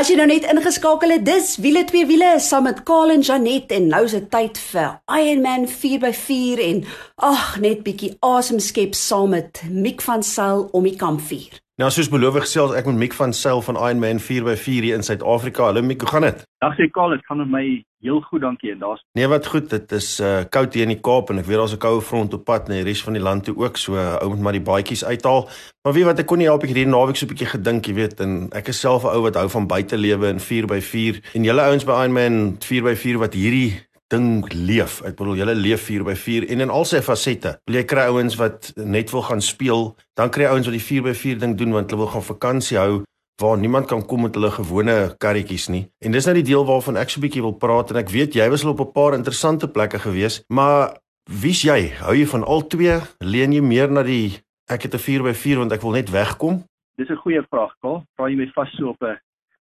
As 0.00 0.08
jy 0.08 0.14
nou 0.16 0.24
net 0.30 0.46
ingeskakel 0.48 1.10
het, 1.12 1.26
dis 1.26 1.58
wiele 1.60 1.82
twee 1.84 2.06
wiele 2.08 2.30
saam 2.40 2.64
met 2.64 2.78
Karl 2.88 3.10
en 3.12 3.20
Janet 3.20 3.74
en 3.76 3.90
nou 3.92 3.98
is 4.06 4.14
dit 4.16 4.30
tyd 4.32 4.56
vir 4.70 4.94
Ironman 5.12 5.66
4x4 5.68 6.62
en 6.64 6.80
ag 7.28 7.42
net 7.60 7.82
bietjie 7.84 8.14
asem 8.24 8.62
skep 8.64 8.96
saam 8.96 9.34
met 9.36 9.60
Mick 9.68 10.00
van 10.00 10.24
Sail 10.24 10.70
om 10.72 10.88
die 10.88 10.96
kampvuur. 10.96 11.60
Nou 11.80 11.88
soos 11.88 12.10
beloof 12.12 12.34
gesels 12.44 12.74
ek 12.76 12.84
met 12.90 12.98
Mick 13.00 13.14
van 13.16 13.30
Sail 13.32 13.62
van 13.64 13.78
Ironman 13.80 14.18
4x4 14.20 14.82
hier 14.84 14.98
in 14.98 15.04
Suid-Afrika. 15.06 15.70
Hallo 15.70 15.80
Mick, 15.80 16.02
hoe 16.04 16.10
gaan 16.10 16.26
dit? 16.26 16.42
Dag 16.60 16.74
sê 16.76 16.90
Karl, 16.92 17.14
dit 17.16 17.24
gaan 17.24 17.40
met 17.40 17.48
my 17.48 17.62
heel 18.04 18.20
goed, 18.20 18.42
dankie. 18.44 18.74
En 18.74 18.82
daar's 18.82 19.00
Nee, 19.16 19.28
wat 19.32 19.46
goed. 19.48 19.70
Dit 19.70 19.92
is 19.96 20.10
uh 20.20 20.42
koud 20.52 20.76
hier 20.76 20.84
in 20.84 20.92
die 20.92 21.00
Kaap 21.00 21.32
en 21.32 21.40
ek 21.40 21.48
weet 21.48 21.56
daar's 21.56 21.72
'n 21.72 21.80
koue 21.80 22.02
front 22.04 22.36
op 22.36 22.44
pad 22.44 22.68
na 22.68 22.76
die 22.82 22.84
res 22.84 23.00
van 23.00 23.16
die 23.16 23.22
land 23.22 23.48
toe 23.48 23.56
ook. 23.56 23.80
So 23.80 23.96
uh, 23.96 24.20
ou 24.20 24.28
moet 24.28 24.44
maar 24.44 24.58
die 24.58 24.66
baadjies 24.68 25.04
uithaal. 25.04 25.48
Maar 25.82 25.96
weet 25.96 26.04
wat, 26.04 26.18
ek 26.18 26.26
kon 26.26 26.38
nie 26.38 26.50
help 26.52 26.62
ek 26.62 26.74
hierdie 26.74 26.86
naweek 26.86 27.16
so 27.16 27.24
'n 27.24 27.32
bietjie 27.32 27.48
gedink, 27.48 27.86
jy 27.86 27.94
weet, 27.94 28.20
en 28.20 28.50
ek 28.52 28.68
is 28.68 28.80
self 28.80 29.04
'n 29.04 29.16
ou 29.16 29.22
wat 29.22 29.40
hou 29.40 29.48
van 29.48 29.66
buitelewe 29.66 30.28
in 30.28 30.40
4x4 30.40 31.32
en 31.32 31.44
julle 31.44 31.62
ouens 31.64 31.84
by 31.84 31.96
Ironman 32.04 32.58
4x4 32.60 33.16
wat 33.16 33.32
hierdie 33.32 33.80
ding 34.10 34.44
leef. 34.52 35.00
Ek 35.06 35.16
bedoel 35.18 35.40
julle 35.40 35.54
leef 35.54 35.86
4 35.88 36.04
by 36.04 36.16
4 36.18 36.48
en 36.50 36.64
in 36.66 36.72
al 36.74 36.86
sy 36.88 37.00
fasette. 37.04 37.56
Wil 37.68 37.80
jy 37.80 37.84
kry 37.90 38.08
ouens 38.10 38.36
wat 38.40 38.72
net 38.76 39.12
wil 39.14 39.22
gaan 39.28 39.42
speel, 39.44 39.94
dan 40.18 40.32
kry 40.34 40.48
ouens 40.50 40.66
wat 40.66 40.76
die 40.76 40.82
4 40.82 41.06
by 41.06 41.14
4 41.14 41.38
ding 41.38 41.56
doen 41.58 41.72
want 41.76 41.90
hulle 41.90 42.04
wil 42.04 42.12
gaan 42.14 42.26
vakansie 42.26 42.78
hou 42.80 43.02
waar 43.40 43.56
niemand 43.56 43.86
kan 43.88 44.02
kom 44.06 44.26
met 44.26 44.34
hulle 44.36 44.50
gewone 44.52 45.14
karretjies 45.18 45.70
nie. 45.72 45.86
En 46.04 46.12
dis 46.12 46.26
nou 46.28 46.34
die 46.36 46.44
deel 46.44 46.66
waarvan 46.68 46.98
ek 47.00 47.10
so 47.10 47.18
'n 47.18 47.24
bietjie 47.24 47.42
wil 47.42 47.56
praat 47.56 47.90
en 47.90 47.96
ek 47.96 48.10
weet 48.12 48.34
jy 48.34 48.48
was 48.50 48.64
al 48.64 48.76
op 48.76 48.80
'n 48.80 48.92
paar 48.92 49.14
interessante 49.14 49.68
plekke 49.68 49.98
gewees, 49.98 50.44
maar 50.48 50.98
wie's 51.24 51.62
jy? 51.62 51.88
Hou 52.04 52.14
jy 52.14 52.26
van 52.26 52.44
al 52.44 52.66
twee? 52.66 53.00
Leen 53.20 53.52
jy 53.52 53.62
meer 53.62 53.90
na 53.90 54.02
die 54.02 54.40
ek 54.68 54.82
het 54.82 54.94
'n 54.94 54.98
4 54.98 55.22
by 55.22 55.32
4 55.32 55.58
want 55.58 55.72
ek 55.72 55.82
wil 55.82 55.92
net 55.92 56.10
wegkom? 56.10 56.64
Dis 56.96 57.08
'n 57.08 57.16
goeie 57.16 57.42
vraag, 57.48 57.72
Karl. 57.80 58.04
Vra 58.16 58.28
jy 58.28 58.36
my 58.36 58.50
vas 58.54 58.70
so 58.76 58.88
op 58.88 59.02
'n 59.02 59.16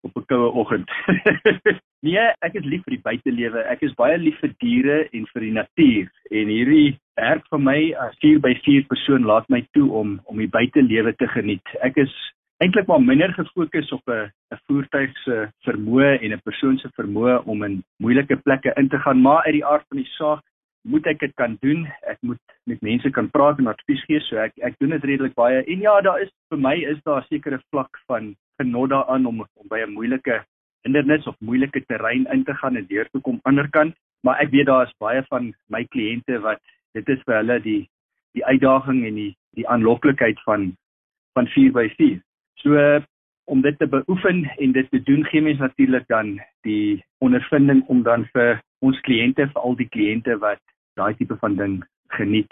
op 0.06 0.16
'n 0.16 0.26
koue 0.30 0.50
oggend. 0.62 0.90
nee, 2.06 2.24
ek 2.46 2.54
is 2.60 2.64
lief 2.64 2.84
vir 2.86 2.96
die 2.96 3.06
buitelewe. 3.08 3.66
Ek 3.74 3.82
is 3.82 3.98
baie 3.98 4.18
lief 4.18 4.38
vir 4.40 4.54
diere 4.62 4.98
en 5.10 5.26
vir 5.32 5.46
die 5.46 5.56
natuur. 5.58 6.08
En 6.30 6.54
hierdie 6.54 6.96
werk 7.18 7.44
vir 7.50 7.62
my 7.68 7.78
as 8.06 8.16
4 8.22 8.40
by 8.46 8.54
4 8.64 8.86
persoon 8.92 9.28
laat 9.28 9.48
my 9.48 9.62
toe 9.76 9.90
om 10.00 10.18
om 10.24 10.42
die 10.42 10.52
buitelewe 10.58 11.14
te 11.16 11.28
geniet. 11.34 11.76
Ek 11.82 11.96
is 11.96 12.14
eintlik 12.64 12.88
maar 12.88 13.02
minder 13.02 13.32
gefokus 13.36 13.92
op 13.92 14.02
'n 14.08 14.30
'n 14.54 14.60
voertuig 14.66 15.12
se 15.24 15.48
vermoë 15.68 16.22
en 16.22 16.32
'n 16.32 16.46
persoon 16.48 16.78
se 16.78 16.88
vermoë 16.98 17.44
om 17.44 17.62
in 17.62 17.82
moeilike 17.98 18.36
plekke 18.36 18.72
in 18.76 18.88
te 18.88 18.98
gaan, 18.98 19.20
maar 19.20 19.44
uit 19.44 19.58
die 19.58 19.66
aard 19.66 19.84
van 19.88 19.98
die 19.98 20.12
saak 20.18 20.42
moet 20.86 21.06
ek 21.06 21.18
dit 21.18 21.34
kan 21.34 21.56
doen. 21.60 21.86
Ek 22.06 22.18
moet 22.20 22.38
met 22.64 22.80
mense 22.80 23.10
kan 23.10 23.30
praat 23.30 23.58
en 23.58 23.66
advies 23.66 24.02
gee, 24.06 24.20
so 24.20 24.36
ek 24.36 24.52
ek 24.62 24.78
doen 24.78 24.90
dit 24.90 25.04
redelik 25.04 25.34
baie. 25.34 25.62
En 25.64 25.80
ja, 25.80 26.00
daar 26.00 26.20
is 26.20 26.30
vir 26.48 26.58
my 26.58 26.74
is 26.74 27.02
daar 27.04 27.20
'n 27.22 27.26
sekere 27.28 27.60
vlak 27.70 27.98
van 28.06 28.34
genot 28.60 28.90
daaraan 28.90 29.26
om 29.26 29.40
om 29.40 29.68
by 29.68 29.80
'n 29.84 29.92
moeilike 29.92 30.44
hindernis 30.86 31.26
of 31.26 31.34
moeilike 31.40 31.84
terrein 31.86 32.26
in 32.32 32.44
te 32.44 32.54
gaan 32.54 32.76
en 32.76 32.86
deur 32.86 33.08
te 33.10 33.20
kom 33.20 33.40
aanderkant, 33.42 33.94
maar 34.22 34.40
ek 34.40 34.50
weet 34.50 34.66
daar 34.66 34.86
is 34.86 34.94
baie 34.98 35.22
van 35.28 35.54
my 35.68 35.84
kliënte 35.84 36.40
wat 36.40 36.62
dit 36.94 37.08
is 37.08 37.22
vir 37.26 37.36
hulle 37.40 37.60
die 37.60 37.82
die 38.36 38.44
uitdaging 38.44 39.04
en 39.06 39.14
die 39.14 39.32
die 39.56 39.68
aanloklikheid 39.68 40.40
van 40.44 40.76
van 41.34 41.48
4x4. 41.52 42.20
So 42.62 43.02
om 43.46 43.62
dit 43.62 43.78
te 43.78 43.86
beoefen 43.86 44.44
en 44.58 44.72
dit 44.72 44.90
te 44.90 45.02
doen 45.02 45.24
gee 45.24 45.42
mens 45.42 45.58
natuurlik 45.58 46.06
dan 46.08 46.40
die 46.66 47.04
ondervinding 47.18 47.84
om 47.86 48.02
dan 48.02 48.26
vir 48.32 48.60
ons 48.78 49.00
kliënte, 49.00 49.46
vir 49.52 49.62
al 49.62 49.76
die 49.78 49.88
kliënte 49.88 50.38
wat 50.42 50.62
daai 50.98 51.14
tipe 51.14 51.36
van 51.40 51.56
ding 51.56 51.76
geniet, 52.18 52.50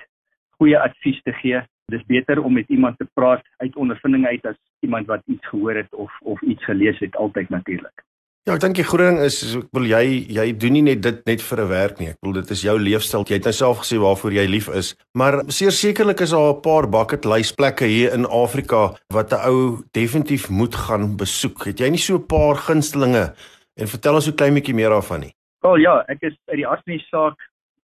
goeie 0.59 0.79
advies 0.79 1.21
te 1.23 1.33
gee. 1.41 1.63
Dis 1.93 2.05
beter 2.07 2.43
om 2.43 2.53
met 2.53 2.69
iemand 2.69 2.99
te 2.99 3.07
praat 3.13 3.45
uit 3.57 3.77
ondervinding 3.77 4.27
uit 4.27 4.47
as 4.47 4.57
iemand 4.81 5.07
wat 5.07 5.23
iets 5.27 5.49
gehoor 5.49 5.77
het 5.77 5.95
of 5.95 6.13
of 6.23 6.43
iets 6.43 6.65
gelees 6.65 6.99
het 6.99 7.17
altyd 7.17 7.49
natuurlik. 7.49 8.05
Ja, 8.45 8.59
ek 8.59 8.61
dink 8.61 8.77
die 8.77 8.85
groot 8.85 9.01
ding 9.01 9.23
is 9.25 9.39
ek 9.57 9.71
wil 9.73 9.87
jy 9.89 10.03
jy 10.37 10.51
doen 10.61 10.75
nie 10.77 10.83
net 10.85 10.99
dit 11.05 11.21
net 11.25 11.41
vir 11.41 11.61
'n 11.63 11.69
werk 11.69 12.01
nie. 12.01 12.09
Ek 12.13 12.19
bedoel 12.21 12.43
dit 12.43 12.51
is 12.53 12.65
jou 12.65 12.75
leefstyl. 12.79 13.25
Jy 13.25 13.39
het 13.41 13.49
nou 13.49 13.53
self 13.57 13.79
gesê 13.81 13.97
waarvoor 13.97 14.33
jy 14.37 14.45
lief 14.47 14.69
is. 14.69 14.97
Maar 15.17 15.41
seker 15.49 15.73
sekerlik 15.73 16.21
is 16.21 16.31
daar 16.37 16.53
'n 16.53 16.61
paar 16.61 16.89
bucket 16.89 17.25
list 17.25 17.57
plekke 17.57 17.85
hier 17.85 18.13
in 18.13 18.27
Afrika 18.27 18.93
wat 19.09 19.33
'n 19.33 19.41
ou 19.49 19.81
definitief 19.93 20.51
moet 20.51 20.75
gaan 20.75 21.17
besoek. 21.17 21.65
Het 21.65 21.81
jy 21.81 21.89
nie 21.89 21.99
so 21.99 22.17
'n 22.17 22.27
paar 22.27 22.57
gunstelinge 22.57 23.33
en 23.81 23.87
vertel 23.89 24.15
ons 24.15 24.29
'n 24.29 24.37
klein 24.37 24.55
bietjie 24.55 24.75
meer 24.75 24.91
daarvan 24.91 25.21
nie? 25.21 25.35
Wel 25.63 25.77
ja, 25.77 26.05
ek 26.09 26.21
is 26.21 26.37
uit 26.51 26.57
die 26.57 26.69
aard 26.69 26.83
van 26.85 26.97
die 26.97 27.07
saak 27.09 27.41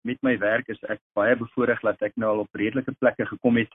met 0.07 0.21
my 0.23 0.37
werk 0.39 0.69
is 0.71 0.79
ek 0.87 1.01
baie 1.17 1.35
bevoorreg 1.35 1.81
dat 1.85 2.01
ek 2.07 2.15
nou 2.15 2.31
al 2.31 2.43
op 2.45 2.59
redelike 2.61 2.93
plekke 3.01 3.27
gekom 3.27 3.59
het. 3.59 3.71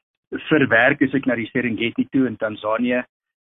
Vir 0.49 0.67
werk 0.73 1.03
is 1.05 1.15
ek 1.15 1.29
na 1.29 1.37
die 1.37 1.49
Serengeti 1.51 2.07
toe 2.13 2.25
in 2.31 2.39
Tansanië. 2.41 3.03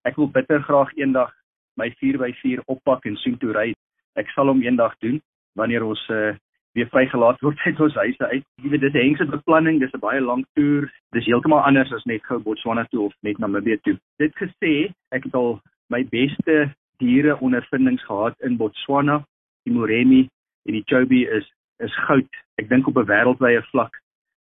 Ek 0.09 0.16
wil 0.16 0.30
bitter 0.33 0.62
graag 0.64 0.95
eendag 0.97 1.35
my 1.78 1.90
4x4 2.00 2.64
oppak 2.66 3.07
en 3.07 3.18
sien 3.23 3.37
toe 3.38 3.52
ry. 3.54 3.73
Ek 4.18 4.30
sal 4.35 4.50
hom 4.50 4.62
eendag 4.64 4.97
doen 5.04 5.21
wanneer 5.59 5.85
ons 5.85 6.00
uh, 6.14 6.33
weer 6.78 6.88
vrygelaat 6.92 7.40
word 7.45 7.61
uit 7.66 7.80
ons 7.87 7.99
huise 8.02 8.30
uit. 8.33 8.47
Jy 8.62 8.73
weet 8.73 8.85
dis 8.87 8.95
'n 8.95 9.04
hengse 9.04 9.26
beplanning, 9.26 9.80
dis 9.80 9.95
'n 9.95 10.04
baie 10.04 10.21
lang 10.21 10.45
toer. 10.54 10.88
Dis 11.12 11.26
heeltemal 11.26 11.66
anders 11.68 11.92
as 11.92 12.04
net 12.04 12.25
gou 12.25 12.38
Botswana 12.38 12.87
toe 12.90 13.07
of 13.07 13.14
net 13.23 13.38
Namibië 13.38 13.78
toe. 13.83 13.97
Dit 14.18 14.33
gesê, 14.37 14.92
ek 15.12 15.25
het 15.25 15.35
al 15.35 15.61
my 15.90 16.04
beste 16.04 16.75
diere 16.99 17.38
ondervindings 17.40 18.04
gehad 18.04 18.35
in 18.40 18.57
Botswana. 18.57 19.25
Die 19.64 19.75
Moremi 19.75 20.28
en 20.66 20.73
die 20.73 20.85
Chobe 20.87 21.26
is 21.38 21.47
is 21.79 21.95
goud. 22.07 22.29
Ek 22.59 22.69
dink 22.69 22.87
op 22.87 22.97
'n 22.97 23.07
wêreldwye 23.07 23.63
vlak 23.71 23.95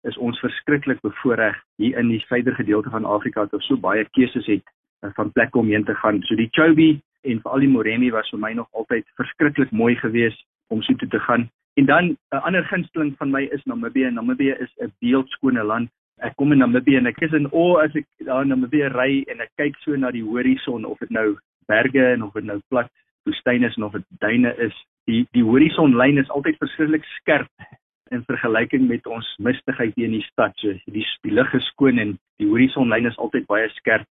is 0.04 0.18
ons 0.18 0.40
verskriklik 0.40 1.02
bevoordeel 1.02 1.58
hier 1.82 1.98
in 1.98 2.10
die 2.14 2.22
suider 2.28 2.56
gedeelte 2.56 2.90
van 2.90 3.06
Afrika 3.06 3.46
dat 3.46 3.54
ons 3.54 3.66
so 3.66 3.78
baie 3.78 4.06
keuses 4.18 4.46
het 4.46 4.64
eh, 5.02 5.10
van 5.18 5.32
plekke 5.32 5.58
om 5.58 5.68
heen 5.68 5.84
te 5.84 5.96
gaan. 5.96 6.22
So 6.30 6.36
die 6.36 6.50
Chobe 6.52 7.02
en 7.26 7.42
veral 7.42 7.66
die 7.66 7.72
Moremi 7.74 8.12
was 8.14 8.30
vir 8.30 8.40
my 8.40 8.54
nog 8.54 8.68
altyd 8.72 9.06
verskriklik 9.18 9.72
mooi 9.72 9.96
geweest 9.96 10.46
om 10.70 10.82
so 10.82 10.94
toe 10.94 11.10
te 11.10 11.20
gaan. 11.20 11.50
En 11.76 11.86
dan 11.86 12.06
'n 12.32 12.44
ander 12.48 12.64
gunsteling 12.64 13.18
van 13.18 13.32
my 13.32 13.44
is 13.52 13.64
Namibië. 13.64 14.10
Namibië 14.10 14.56
is 14.60 14.74
'n 14.78 14.94
beeldskone 15.00 15.64
land. 15.64 15.90
Ek 16.18 16.36
kom 16.36 16.52
in 16.52 16.58
Namibië 16.58 16.98
en 16.98 17.06
ek 17.06 17.22
is 17.22 17.34
in 17.34 17.52
o 17.52 17.78
as 17.78 17.96
ek 17.96 18.06
daar 18.18 18.42
in 18.42 18.48
Namibië 18.48 18.88
ry 18.88 19.24
en 19.28 19.42
ek 19.42 19.52
kyk 19.56 19.76
so 19.78 19.96
na 19.96 20.12
die 20.12 20.24
horison 20.24 20.86
of 20.86 20.98
dit 21.00 21.10
nou 21.10 21.38
berge 21.68 22.06
en 22.14 22.24
of 22.24 22.34
dit 22.34 22.44
nou 22.44 22.60
plat 22.70 22.92
woestyne 23.24 23.66
is 23.66 23.76
en 23.76 23.84
of 23.84 23.92
dit 23.92 24.06
duine 24.20 24.56
is. 24.58 24.86
Die 25.10 25.26
die 25.32 25.44
horisonlyn 25.44 26.18
is 26.18 26.30
altyd 26.30 26.58
verskriklik 26.58 27.06
skerp 27.20 27.50
in 28.12 28.24
vergelyking 28.26 28.88
met 28.88 29.06
ons 29.08 29.28
mistigheid 29.38 29.94
hier 29.96 30.06
in 30.06 30.18
die 30.20 30.28
stad. 30.32 30.54
So 30.58 30.74
die, 30.86 31.06
lug 31.32 31.54
is 31.54 31.66
skoon 31.74 32.00
en 32.00 32.18
die 32.42 32.50
horisonlyn 32.50 33.06
is 33.10 33.18
altyd 33.18 33.48
baie 33.48 33.70
skerp 33.78 34.06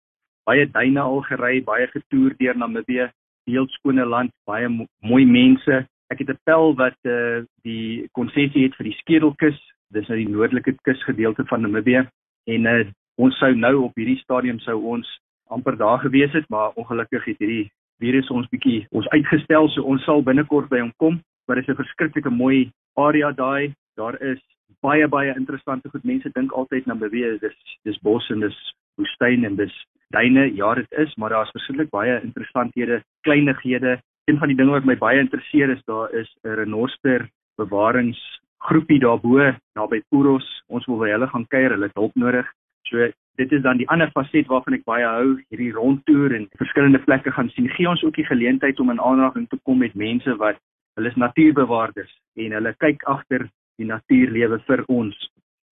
baie 0.48 0.66
duine 0.68 1.02
al 1.02 1.22
gery, 1.28 1.62
baie 1.64 1.88
getoer 1.92 2.36
deur 2.40 2.58
Namibië, 2.60 3.08
heel 3.50 3.68
skone 3.78 4.06
land, 4.08 4.32
baie 4.48 4.70
mo 4.72 4.88
mooi 5.08 5.26
mense. 5.26 5.84
Ek 6.12 6.20
het 6.20 6.30
'n 6.30 6.40
pel 6.46 6.76
wat 6.76 7.00
eh 7.04 7.12
uh, 7.12 7.46
die 7.64 8.08
konsessie 8.12 8.64
het 8.64 8.76
vir 8.76 8.86
die 8.92 8.98
Skedelkus, 9.00 9.60
dis 9.94 10.08
nou 10.08 10.18
die 10.18 10.30
noordelike 10.30 10.76
kusgedeelte 10.84 11.46
van 11.46 11.62
Namibië 11.62 12.08
en 12.48 12.66
eh 12.66 12.80
uh, 12.80 12.92
ons 13.18 13.38
sou 13.38 13.54
nou 13.56 13.76
op 13.84 13.96
hierdie 13.96 14.20
stadium 14.24 14.60
sou 14.60 14.78
ons 14.84 15.08
amper 15.48 15.78
daar 15.78 16.00
gewees 16.00 16.32
het, 16.34 16.50
maar 16.50 16.72
ongelukkig 16.76 17.26
het 17.26 17.40
hierdie 17.40 17.72
virus 18.04 18.30
ons 18.30 18.50
bietjie 18.52 18.84
ons 18.92 19.08
uitgestel, 19.16 19.70
so 19.70 19.88
ons 19.88 20.04
sal 20.08 20.24
binnekort 20.26 20.70
by 20.70 20.82
hom 20.84 20.92
kom. 21.00 21.22
Maar 21.48 21.60
dit 21.60 21.68
is 21.68 21.74
'n 21.74 21.82
verskriklike 21.82 22.32
mooi 22.32 22.72
area 22.98 23.32
daai. 23.32 23.74
Daar 23.96 24.16
is 24.22 24.42
baie 24.82 25.08
baie 25.08 25.34
interessante 25.36 25.90
goed. 25.90 26.04
Mense 26.04 26.30
dink 26.34 26.52
altyd 26.52 26.86
Namibië 26.86 27.40
is 27.42 27.58
dis 27.84 28.00
bos 28.02 28.30
en 28.30 28.40
dis 28.40 28.58
woestyn 28.98 29.46
en 29.46 29.56
dis 29.56 29.74
duine, 30.14 30.54
ja 30.56 30.74
dit 30.76 30.92
is, 30.92 31.16
maar 31.16 31.30
daar's 31.30 31.52
verskillik 31.52 31.90
baie 31.90 32.22
interessanthede, 32.22 33.02
kleinighede. 33.22 34.00
Een 34.30 34.38
van 34.38 34.48
die 34.48 34.58
dinge 34.58 34.72
wat 34.72 34.86
my 34.86 34.96
baie 34.98 35.20
interesseer 35.20 35.70
is 35.70 35.84
daar 35.86 36.14
is 36.14 36.30
'n 36.44 36.56
renoster 36.60 37.30
bewaringsgroepie 37.58 39.00
daarbo 39.00 39.54
naby 39.76 40.02
Puros. 40.10 40.48
Ons 40.68 40.86
wil 40.86 40.98
by 40.98 41.10
hulle 41.10 41.28
gaan 41.28 41.48
kuier, 41.48 41.72
hulle 41.72 41.86
het 41.86 41.96
hulp 41.96 42.16
nodig. 42.16 42.48
So 42.90 43.10
dit 43.42 43.52
is 43.52 43.62
dan 43.62 43.80
die 43.82 43.90
ander 43.90 44.12
faset 44.14 44.48
waarvan 44.52 44.78
ek 44.78 44.86
baie 44.86 45.06
hou, 45.06 45.40
hierdie 45.50 45.74
rondtoer 45.74 46.36
en 46.38 46.48
verskillende 46.62 47.02
plekke 47.02 47.34
gaan 47.34 47.50
sien. 47.56 47.70
Gee 47.74 47.90
ons 47.90 48.04
ook 48.04 48.16
die 48.16 48.28
geleentheid 48.28 48.80
om 48.80 48.94
in 48.94 49.02
aanraking 49.02 49.50
te 49.50 49.60
kom 49.64 49.82
met 49.82 49.96
mense 49.96 50.38
wat 50.42 50.62
hulle 50.98 51.10
is 51.10 51.18
natuurbewaarders 51.18 52.14
en 52.38 52.58
hulle 52.60 52.76
kyk 52.78 53.04
agter 53.10 53.48
die 53.82 53.90
natuurlewe 53.90 54.60
vir 54.68 54.84
ons. 54.88 55.18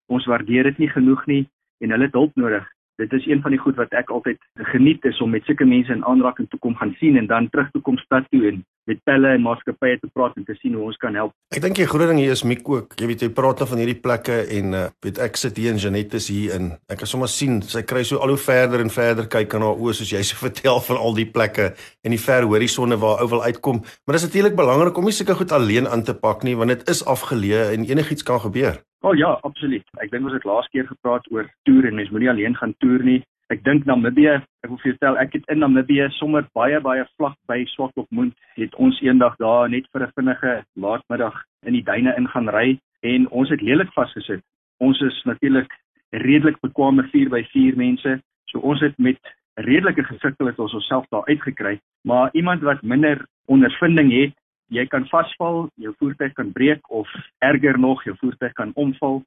Ons 0.10 0.26
waardeer 0.26 0.71
dit 0.71 0.86
nie 0.86 0.89
genoeg 0.89 1.26
nie 1.30 1.43
en 1.86 1.93
hulle 1.93 2.10
het 2.10 2.17
hulp 2.17 2.34
nodig 2.36 2.65
dit 3.02 3.13
is 3.13 3.26
een 3.26 3.41
van 3.41 3.52
die 3.52 3.60
goed 3.60 3.76
wat 3.76 3.93
ek 3.97 4.10
altyd 4.10 4.39
geniet 4.74 5.06
is 5.10 5.21
om 5.21 5.32
met 5.34 5.45
sulke 5.45 5.65
mense 5.65 5.93
in 5.93 6.06
aanraking 6.06 6.50
te 6.50 6.60
kom 6.63 6.76
gaan 6.78 6.93
sien 7.00 7.17
en 7.17 7.28
dan 7.28 7.50
terug 7.50 7.71
te 7.71 7.82
kom 7.88 7.97
stad 7.97 8.28
toe 8.30 8.43
en 8.50 8.62
met 8.89 9.02
pelle 9.06 9.34
en 9.36 9.44
maatskappye 9.46 10.00
te 10.02 10.10
praat 10.13 10.38
en 10.39 10.46
te 10.48 10.56
sien 10.60 10.74
hoe 10.78 10.88
ons 10.89 10.98
kan 11.02 11.15
help. 11.17 11.34
Ek 11.54 11.62
dink 11.63 11.78
die 11.78 11.88
groot 11.89 12.10
ding 12.10 12.22
hier 12.22 12.34
is 12.34 12.44
Miek 12.48 12.67
ook. 12.70 12.96
Jy 13.00 13.10
weet 13.12 13.26
jy 13.26 13.30
praat 13.36 13.62
nou 13.62 13.67
van 13.70 13.82
hierdie 13.84 14.00
plekke 14.02 14.38
en 14.58 14.78
uh, 14.78 14.84
weet 15.06 15.22
ek 15.22 15.39
sit 15.39 15.60
hier 15.62 15.76
in 15.76 15.82
Janet 15.82 16.15
is 16.17 16.30
hier 16.34 16.56
in. 16.58 16.72
Ek 16.91 17.02
kan 17.04 17.10
sommer 17.10 17.32
sien 17.32 17.62
sy 17.65 17.84
kry 17.88 18.04
so 18.08 18.22
al 18.22 18.34
hoe 18.34 18.41
verder 18.41 18.84
en 18.84 18.94
verder 18.94 19.30
kyk 19.32 19.58
aan 19.58 19.65
haar 19.67 19.82
oë 19.82 19.98
soos 20.00 20.13
jy 20.13 20.24
se 20.26 20.39
vertel 20.46 20.82
van 20.88 21.02
al 21.02 21.17
die 21.17 21.28
plekke 21.30 21.72
en 22.04 22.15
die 22.15 22.22
ver 22.22 22.48
horisonne 22.50 23.00
waar 23.02 23.24
ou 23.24 23.30
wil 23.36 23.44
uitkom. 23.46 23.84
Maar 24.06 24.17
dit 24.17 24.24
is 24.24 24.30
natuurlik 24.30 24.58
belangrik 24.60 24.98
om 24.98 25.10
nie 25.10 25.15
sulke 25.15 25.38
goed 25.41 25.54
alleen 25.56 25.89
aan 25.89 26.06
te 26.08 26.17
pak 26.17 26.46
nie 26.48 26.58
want 26.58 26.74
dit 26.74 26.88
is 26.89 27.06
afgeleë 27.06 27.72
en 27.76 27.89
enigiets 27.89 28.26
kan 28.28 28.41
gebeur. 28.41 28.82
O 29.02 29.10
oh, 29.10 29.15
ja, 29.17 29.32
absoluut. 29.41 29.86
Ek 29.98 30.12
dink 30.13 30.28
ons 30.30 30.36
het 30.38 30.46
laas 30.46 30.67
keer 30.70 30.86
gepraat 30.86 31.26
oor 31.34 31.48
toer 31.65 31.88
en 31.89 31.96
mens 31.98 32.12
moenie 32.13 32.30
alleen 32.30 32.54
gaan 32.58 32.76
toer 32.84 33.02
nie. 33.02 33.22
Ek 33.52 33.66
dink 33.66 33.84
Namibië, 33.84 34.38
ek 34.64 34.70
wil 34.72 34.78
vir 34.80 34.90
jou 34.94 34.96
stel, 34.96 35.18
ek 35.20 35.34
het 35.36 35.50
in 35.52 35.60
Namibië 35.60 36.06
sommer 36.16 36.46
baie 36.56 36.78
baie 36.80 37.04
vlak 37.20 37.34
by 37.52 37.58
Swakopmund 37.74 38.32
het 38.56 38.78
ons 38.80 39.00
eendag 39.04 39.34
daar 39.44 39.68
net 39.70 39.90
vir 39.92 40.06
'n 40.06 40.14
vinnige 40.16 40.54
laatmiddag 40.80 41.36
in 41.68 41.74
die 41.76 41.84
duine 41.84 42.14
ingaan 42.16 42.48
ry 42.48 42.80
en 43.04 43.28
ons 43.28 43.50
het 43.50 43.62
lelik 43.62 43.92
vasgesit. 43.92 44.40
Ons 44.80 45.02
is 45.02 45.18
natuurlik 45.26 45.68
redelik 46.12 46.62
bekwame 46.62 47.04
4x4 47.12 47.76
mense, 47.76 48.22
so 48.48 48.60
ons 48.60 48.80
het 48.80 48.98
met 48.98 49.20
redelike 49.56 50.04
gesukkel 50.04 50.48
het 50.48 50.60
ons 50.60 50.74
onsself 50.74 51.06
daar 51.12 51.28
uitgekry, 51.28 51.80
maar 52.08 52.30
iemand 52.34 52.62
wat 52.62 52.82
minder 52.84 53.26
ondervinding 53.48 54.12
het 54.12 54.34
jy 54.70 54.86
kan 54.88 55.06
vasval, 55.12 55.68
jou 55.76 55.94
voertuig 56.00 56.34
kan 56.34 56.52
breek 56.52 56.90
of 56.90 57.08
erger 57.40 57.80
nog, 57.80 58.04
jou 58.04 58.16
voertuig 58.16 58.54
kan 58.54 58.72
omval 58.76 59.24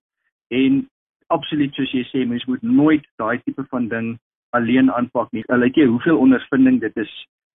en 0.49 0.89
absoluut 1.27 1.75
soos 1.75 1.93
jy 1.93 2.05
sê, 2.11 2.25
mens 2.27 2.45
moet 2.45 2.63
nooit 2.63 3.07
daai 3.17 3.39
tipe 3.45 3.65
van 3.71 3.89
ding 3.89 4.19
alleen 4.55 4.91
aanpak 4.93 5.33
nie. 5.33 5.45
Al 5.49 5.67
het 5.67 5.77
jy 5.77 5.87
hoeveel 5.91 6.19
ondervinding, 6.19 6.81
dit 6.81 6.97
is 6.97 7.13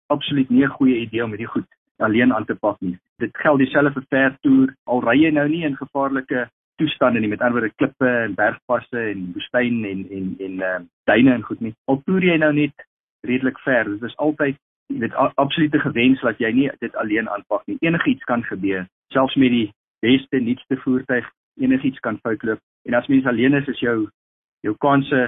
absoluut 0.08 0.50
nie 0.50 0.66
'n 0.66 0.78
goeie 0.78 1.00
idee 1.00 1.24
om 1.24 1.30
hierdie 1.30 1.54
goed 1.54 1.68
alleen 1.98 2.34
aan 2.34 2.46
te 2.46 2.56
pak 2.56 2.80
nie. 2.80 2.98
Dit 3.18 3.38
geld 3.38 3.58
dieselfde 3.58 3.92
vir 3.94 4.06
ver 4.10 4.38
toer. 4.42 4.76
Al 4.84 5.02
ry 5.02 5.18
jy 5.22 5.32
nou 5.32 5.48
nie 5.50 5.64
in 5.64 5.76
gevaarlike 5.76 6.50
toestande 6.76 7.20
nie 7.20 7.30
met 7.32 7.42
ander 7.42 7.60
woorde 7.60 7.76
klippe 7.76 8.08
en 8.08 8.36
bergpasse 8.36 9.00
en 9.12 9.32
woestyn 9.34 9.86
en 9.86 10.04
en 10.18 10.36
en 10.40 10.60
uh, 10.60 10.80
duine 11.04 11.34
en 11.34 11.44
goed 11.44 11.62
nie. 11.62 11.74
Al 11.86 12.02
toer 12.06 12.24
jy 12.24 12.38
nou 12.38 12.54
net 12.54 12.86
redelik 13.22 13.60
ver, 13.60 13.84
dit 13.84 14.04
is 14.04 14.18
altyd 14.18 14.58
weet 14.88 15.16
absolute 15.36 15.80
gewens 15.80 16.22
dat 16.22 16.38
jy 16.40 16.52
nie 16.52 16.70
dit 16.80 16.96
alleen 16.96 17.30
aanpak 17.30 17.64
nie. 17.66 17.78
Enigiets 17.82 18.24
kan 18.24 18.44
gebeur, 18.44 18.86
selfs 19.14 19.36
met 19.36 19.52
die 19.52 19.72
beste 20.06 20.40
nuutste 20.40 20.78
voertuig, 20.84 21.30
enigiets 21.62 22.00
kan 22.00 22.20
fout 22.22 22.44
loop. 22.44 22.62
En 22.86 22.98
as 22.98 23.08
mens 23.12 23.26
alleen 23.26 23.58
is, 23.58 23.68
is 23.72 23.82
jou 23.82 24.06
jou 24.66 24.76
kanse 24.82 25.28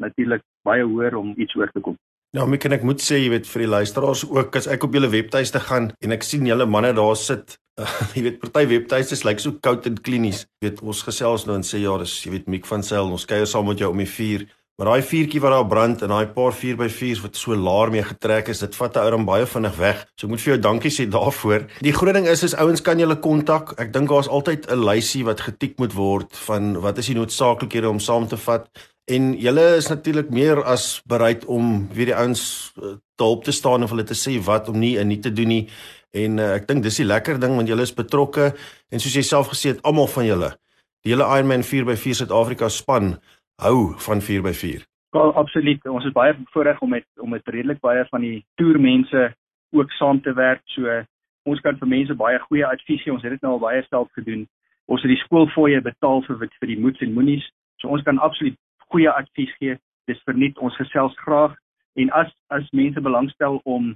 natuurlik 0.00 0.44
baie 0.64 0.84
hoër 0.84 1.16
om 1.18 1.34
iets 1.36 1.56
oor 1.58 1.70
te 1.72 1.82
kom. 1.84 1.96
Nou, 2.36 2.44
ek 2.52 2.60
kan 2.66 2.76
ek 2.76 2.84
moet 2.84 3.00
sê, 3.00 3.22
jy 3.22 3.30
weet 3.32 3.48
vir 3.48 3.64
die 3.64 3.70
luisteraars 3.72 4.26
ook 4.28 4.56
as 4.60 4.68
ek 4.68 4.84
op 4.84 4.96
julle 4.96 5.08
webtuiste 5.12 5.60
gaan 5.64 5.88
en 6.04 6.12
ek 6.12 6.26
sien 6.28 6.44
julle 6.44 6.66
manne 6.68 6.90
daar 6.96 7.16
sit, 7.16 7.56
uh, 7.80 7.88
jy 8.16 8.26
weet 8.26 8.40
party 8.42 8.66
webtuiste 8.68 9.16
lyk 9.22 9.30
like 9.30 9.44
so 9.44 9.56
koud 9.64 9.88
en 9.88 9.96
klinies. 9.96 10.44
Jy 10.60 10.68
weet 10.68 10.82
ons 10.84 11.00
gesels 11.08 11.46
nou 11.48 11.56
en 11.56 11.64
sê 11.64 11.80
ja, 11.80 11.96
dis 12.02 12.18
jy 12.26 12.34
weet 12.36 12.50
Miek 12.52 12.68
van 12.68 12.84
Sail, 12.84 13.08
ons 13.08 13.24
kuier 13.28 13.48
saam 13.48 13.68
met 13.70 13.80
jou 13.80 13.88
om 13.94 14.04
die 14.04 14.08
vuur. 14.08 14.44
Maar 14.78 14.92
daai 14.92 15.02
vuurtjie 15.02 15.40
wat 15.42 15.50
daar 15.50 15.66
brand 15.66 16.02
en 16.06 16.12
daai 16.12 16.28
paar 16.30 16.54
4x4s 16.54 17.22
wat 17.24 17.36
so 17.36 17.56
laar 17.58 17.90
mee 17.90 18.02
getrek 18.06 18.46
is, 18.52 18.60
dit 18.62 18.76
vat 18.78 18.94
'n 18.96 19.00
ou 19.00 19.10
dan 19.10 19.24
baie 19.24 19.46
vinnig 19.46 19.76
weg. 19.76 20.06
So 20.14 20.26
ek 20.26 20.30
moet 20.30 20.40
vir 20.40 20.52
jou 20.52 20.60
dankie 20.62 20.90
sê 20.90 21.08
daarvoor. 21.10 21.66
Die 21.82 21.92
groot 21.92 22.14
ding 22.14 22.28
is 22.28 22.42
is 22.42 22.54
ouens 22.54 22.80
kan 22.80 22.98
julle 22.98 23.18
kontak. 23.18 23.74
Ek 23.76 23.92
dink 23.92 24.08
daar's 24.08 24.28
altyd 24.28 24.70
'n 24.70 24.84
lysie 24.84 25.24
wat 25.24 25.40
getik 25.40 25.78
moet 25.78 25.92
word 25.92 26.36
van 26.46 26.80
wat 26.80 26.98
is 26.98 27.06
die 27.06 27.16
noodsaaklikhede 27.16 27.88
om 27.88 27.98
saam 27.98 28.28
te 28.28 28.36
vat. 28.36 28.68
En 29.06 29.34
julle 29.34 29.76
is 29.76 29.88
natuurlik 29.88 30.30
meer 30.30 30.62
as 30.64 31.02
bereid 31.06 31.44
om 31.44 31.88
weer 31.92 32.06
die 32.06 32.16
ouens 32.16 32.72
eh, 32.76 32.94
te 33.16 33.24
help 33.24 33.44
te 33.44 33.52
staan 33.52 33.82
of 33.82 33.90
hulle 33.90 34.04
te 34.04 34.14
sê 34.14 34.38
wat 34.44 34.68
om 34.68 34.78
nie 34.78 34.98
en 34.98 35.08
nie 35.08 35.18
te 35.20 35.32
doen 35.32 35.48
nie. 35.48 35.68
En 36.14 36.38
uh, 36.38 36.54
ek 36.54 36.68
dink 36.68 36.82
dis 36.82 36.96
die 36.96 37.04
lekker 37.04 37.40
ding 37.40 37.56
want 37.56 37.68
julle 37.68 37.82
is 37.82 37.94
betrokke 37.94 38.54
en 38.90 39.00
soos 39.00 39.14
jy 39.14 39.22
self 39.22 39.48
gesê 39.48 39.68
het, 39.68 39.82
almal 39.82 40.06
van 40.06 40.24
julle, 40.24 40.56
die 41.04 41.12
hele 41.12 41.24
Ironman 41.24 41.62
4x4 41.62 42.14
Suid-Afrika 42.14 42.68
span 42.68 43.18
hou 43.62 43.94
van 43.96 44.20
4x4. 44.22 44.82
Ja, 45.10 45.20
absoluut. 45.20 45.86
Ons 45.88 46.04
is 46.04 46.12
baie 46.12 46.34
bevoorreg 46.36 46.80
om 46.80 46.88
met 46.88 47.06
om 47.16 47.30
met 47.30 47.48
redelik 47.48 47.80
baie 47.80 48.04
van 48.10 48.20
die 48.20 48.44
toermense 48.54 49.34
ook 49.70 49.90
saam 49.90 50.20
te 50.22 50.32
werk. 50.32 50.62
So 50.64 51.02
ons 51.42 51.60
kan 51.60 51.78
vir 51.78 51.88
mense 51.88 52.14
baie 52.14 52.38
goeie 52.38 52.66
advies 52.66 53.02
gee. 53.02 53.12
Ons 53.12 53.24
het 53.24 53.34
dit 53.34 53.42
nou 53.42 53.56
al 53.56 53.64
baie 53.64 53.82
self 53.88 54.12
gedoen. 54.12 54.46
Ons 54.86 55.02
het 55.02 55.10
die 55.10 55.22
skoolfooie 55.24 55.80
betaal 55.80 56.22
vir 56.26 56.38
vir 56.44 56.70
die 56.72 56.80
moets 56.80 57.00
en 57.04 57.16
moenies. 57.16 57.46
So 57.80 57.88
ons 57.88 58.04
kan 58.04 58.18
absoluut 58.18 58.58
goeie 58.92 59.10
advies 59.10 59.54
gee. 59.58 59.78
Dis 60.06 60.20
verniet 60.28 60.58
ons 60.58 60.76
gesels 60.76 61.16
graag 61.24 61.56
en 61.96 62.12
as 62.14 62.30
as 62.54 62.68
mense 62.72 63.00
belangstel 63.00 63.60
om 63.64 63.94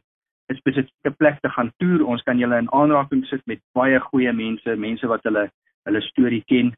'n 0.51 0.57
spesifieke 0.57 1.11
plek 1.18 1.38
te 1.40 1.48
gaan 1.48 1.72
toer, 1.79 2.07
ons 2.07 2.22
kan 2.22 2.38
julle 2.38 2.59
in 2.59 2.72
aanraking 2.72 3.27
sit 3.27 3.46
met 3.46 3.61
baie 3.72 4.01
goeie 4.01 4.33
mense, 4.33 4.77
mense 4.77 5.07
wat 5.07 5.22
hulle 5.22 5.51
hulle 5.85 6.01
storie 6.01 6.42
ken 6.46 6.75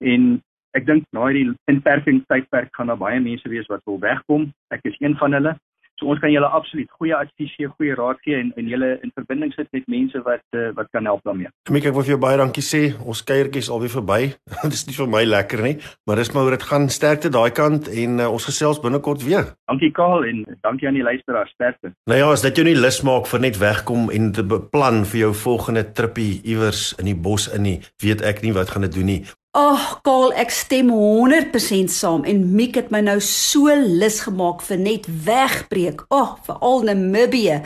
en 0.00 0.42
ek 0.74 0.86
dink 0.88 1.06
na 1.14 1.28
hierdie 1.28 1.54
inperkingstydperk 1.70 2.74
gaan 2.74 2.90
daar 2.92 3.00
baie 3.00 3.20
mense 3.22 3.48
wees 3.48 3.68
wat 3.70 3.84
wil 3.88 4.00
wegkom. 4.02 4.50
Ek 4.74 4.84
is 4.90 4.98
een 5.00 5.16
van 5.20 5.38
hulle. 5.38 5.54
So 6.00 6.10
ons 6.10 6.18
kan 6.18 6.32
julle 6.32 6.48
absoluut 6.50 6.90
goeie 6.98 7.14
advies 7.14 7.52
gee, 7.54 7.68
goeie 7.70 7.94
raad 7.94 8.18
gee 8.26 8.34
en 8.40 8.50
en 8.58 8.66
julle 8.70 8.88
in 9.06 9.12
verbinding 9.14 9.52
sit 9.54 9.68
met 9.76 9.86
mense 9.92 10.22
wat 10.26 10.42
uh, 10.58 10.72
wat 10.74 10.88
kan 10.96 11.06
help 11.06 11.22
daarmee. 11.28 11.52
Miek, 11.70 11.86
ek 11.86 11.94
wil 11.94 12.02
vir 12.02 12.14
jou 12.16 12.22
baie 12.24 12.38
dankie 12.40 12.64
sê. 12.66 12.80
Ons 13.06 13.22
kuiertjies 13.26 13.70
alweer 13.70 13.92
verby. 13.92 14.18
Dit 14.64 14.74
is 14.74 14.86
nie 14.88 14.96
vir 14.96 15.10
my 15.12 15.22
lekker 15.28 15.62
nie, 15.62 15.76
maar 16.08 16.18
dis 16.18 16.32
maar 16.34 16.48
hoe 16.48 16.56
dit 16.56 16.66
gaan. 16.66 16.88
Sterkte 16.90 17.30
daai 17.30 17.54
kant 17.54 17.86
en 17.88 18.18
uh, 18.18 18.26
ons 18.26 18.48
gesels 18.50 18.82
binnekort 18.82 19.22
weer. 19.22 19.54
Dankie 19.70 19.92
Kaal 19.94 20.26
en 20.26 20.42
dankie 20.66 20.90
aan 20.90 20.98
die 20.98 21.06
luisteraars. 21.06 21.54
Sterkte. 21.54 21.94
Nou 22.10 22.18
ja, 22.18 22.26
as 22.34 22.42
dit 22.42 22.58
jou 22.58 22.66
nie 22.66 22.76
lus 22.78 23.00
maak 23.06 23.30
vir 23.30 23.46
net 23.46 23.62
wegkom 23.62 24.10
en 24.10 24.32
te 24.34 24.42
beplan 24.50 25.04
vir 25.06 25.28
jou 25.28 25.32
volgende 25.44 25.86
trippie 25.94 26.42
iewers 26.42 26.90
in 26.98 27.12
die 27.12 27.18
bos 27.28 27.46
in 27.54 27.68
nie, 27.68 27.78
weet 28.02 28.26
ek 28.26 28.42
nie 28.42 28.54
wat 28.56 28.74
gaan 28.74 28.88
dit 28.88 28.98
doen 28.98 29.12
nie. 29.14 29.22
Ag, 29.54 29.70
oh, 29.70 30.02
Kaal, 30.02 30.32
ek 30.34 30.50
stem 30.50 30.88
100% 30.90 31.86
saam 31.94 32.26
en 32.26 32.58
Miek 32.58 32.74
het 32.74 32.90
my 32.90 32.98
nou 33.06 33.22
so 33.22 33.70
lus 33.70 34.26
gemaak 34.26 34.58
vir 34.66 34.82
net 34.82 35.06
wegbreek. 35.06 36.02
Ag, 36.08 36.34
oh, 36.34 36.42
veral 36.42 36.82
Namibië. 36.88 37.60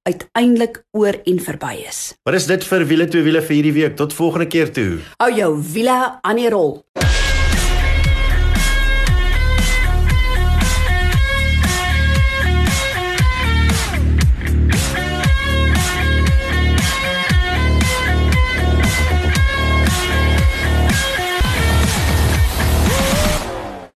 uiteindelik 0.05 0.83
oor 0.93 1.17
en 1.25 1.39
verby 1.41 1.79
is. 1.89 2.01
Wat 2.29 2.37
is 2.37 2.49
dit 2.51 2.65
vir 2.69 2.85
wiele 2.91 3.07
twee 3.09 3.25
wiele 3.25 3.41
vir 3.45 3.57
hierdie 3.57 3.77
week? 3.79 3.95
Tot 3.97 4.13
volgende 4.13 4.49
keer 4.53 4.73
toe. 4.77 4.99
Hou 5.23 5.31
jou 5.33 5.51
wiele 5.73 5.97
aan 6.21 6.41
die 6.43 6.51
rol. 6.53 6.83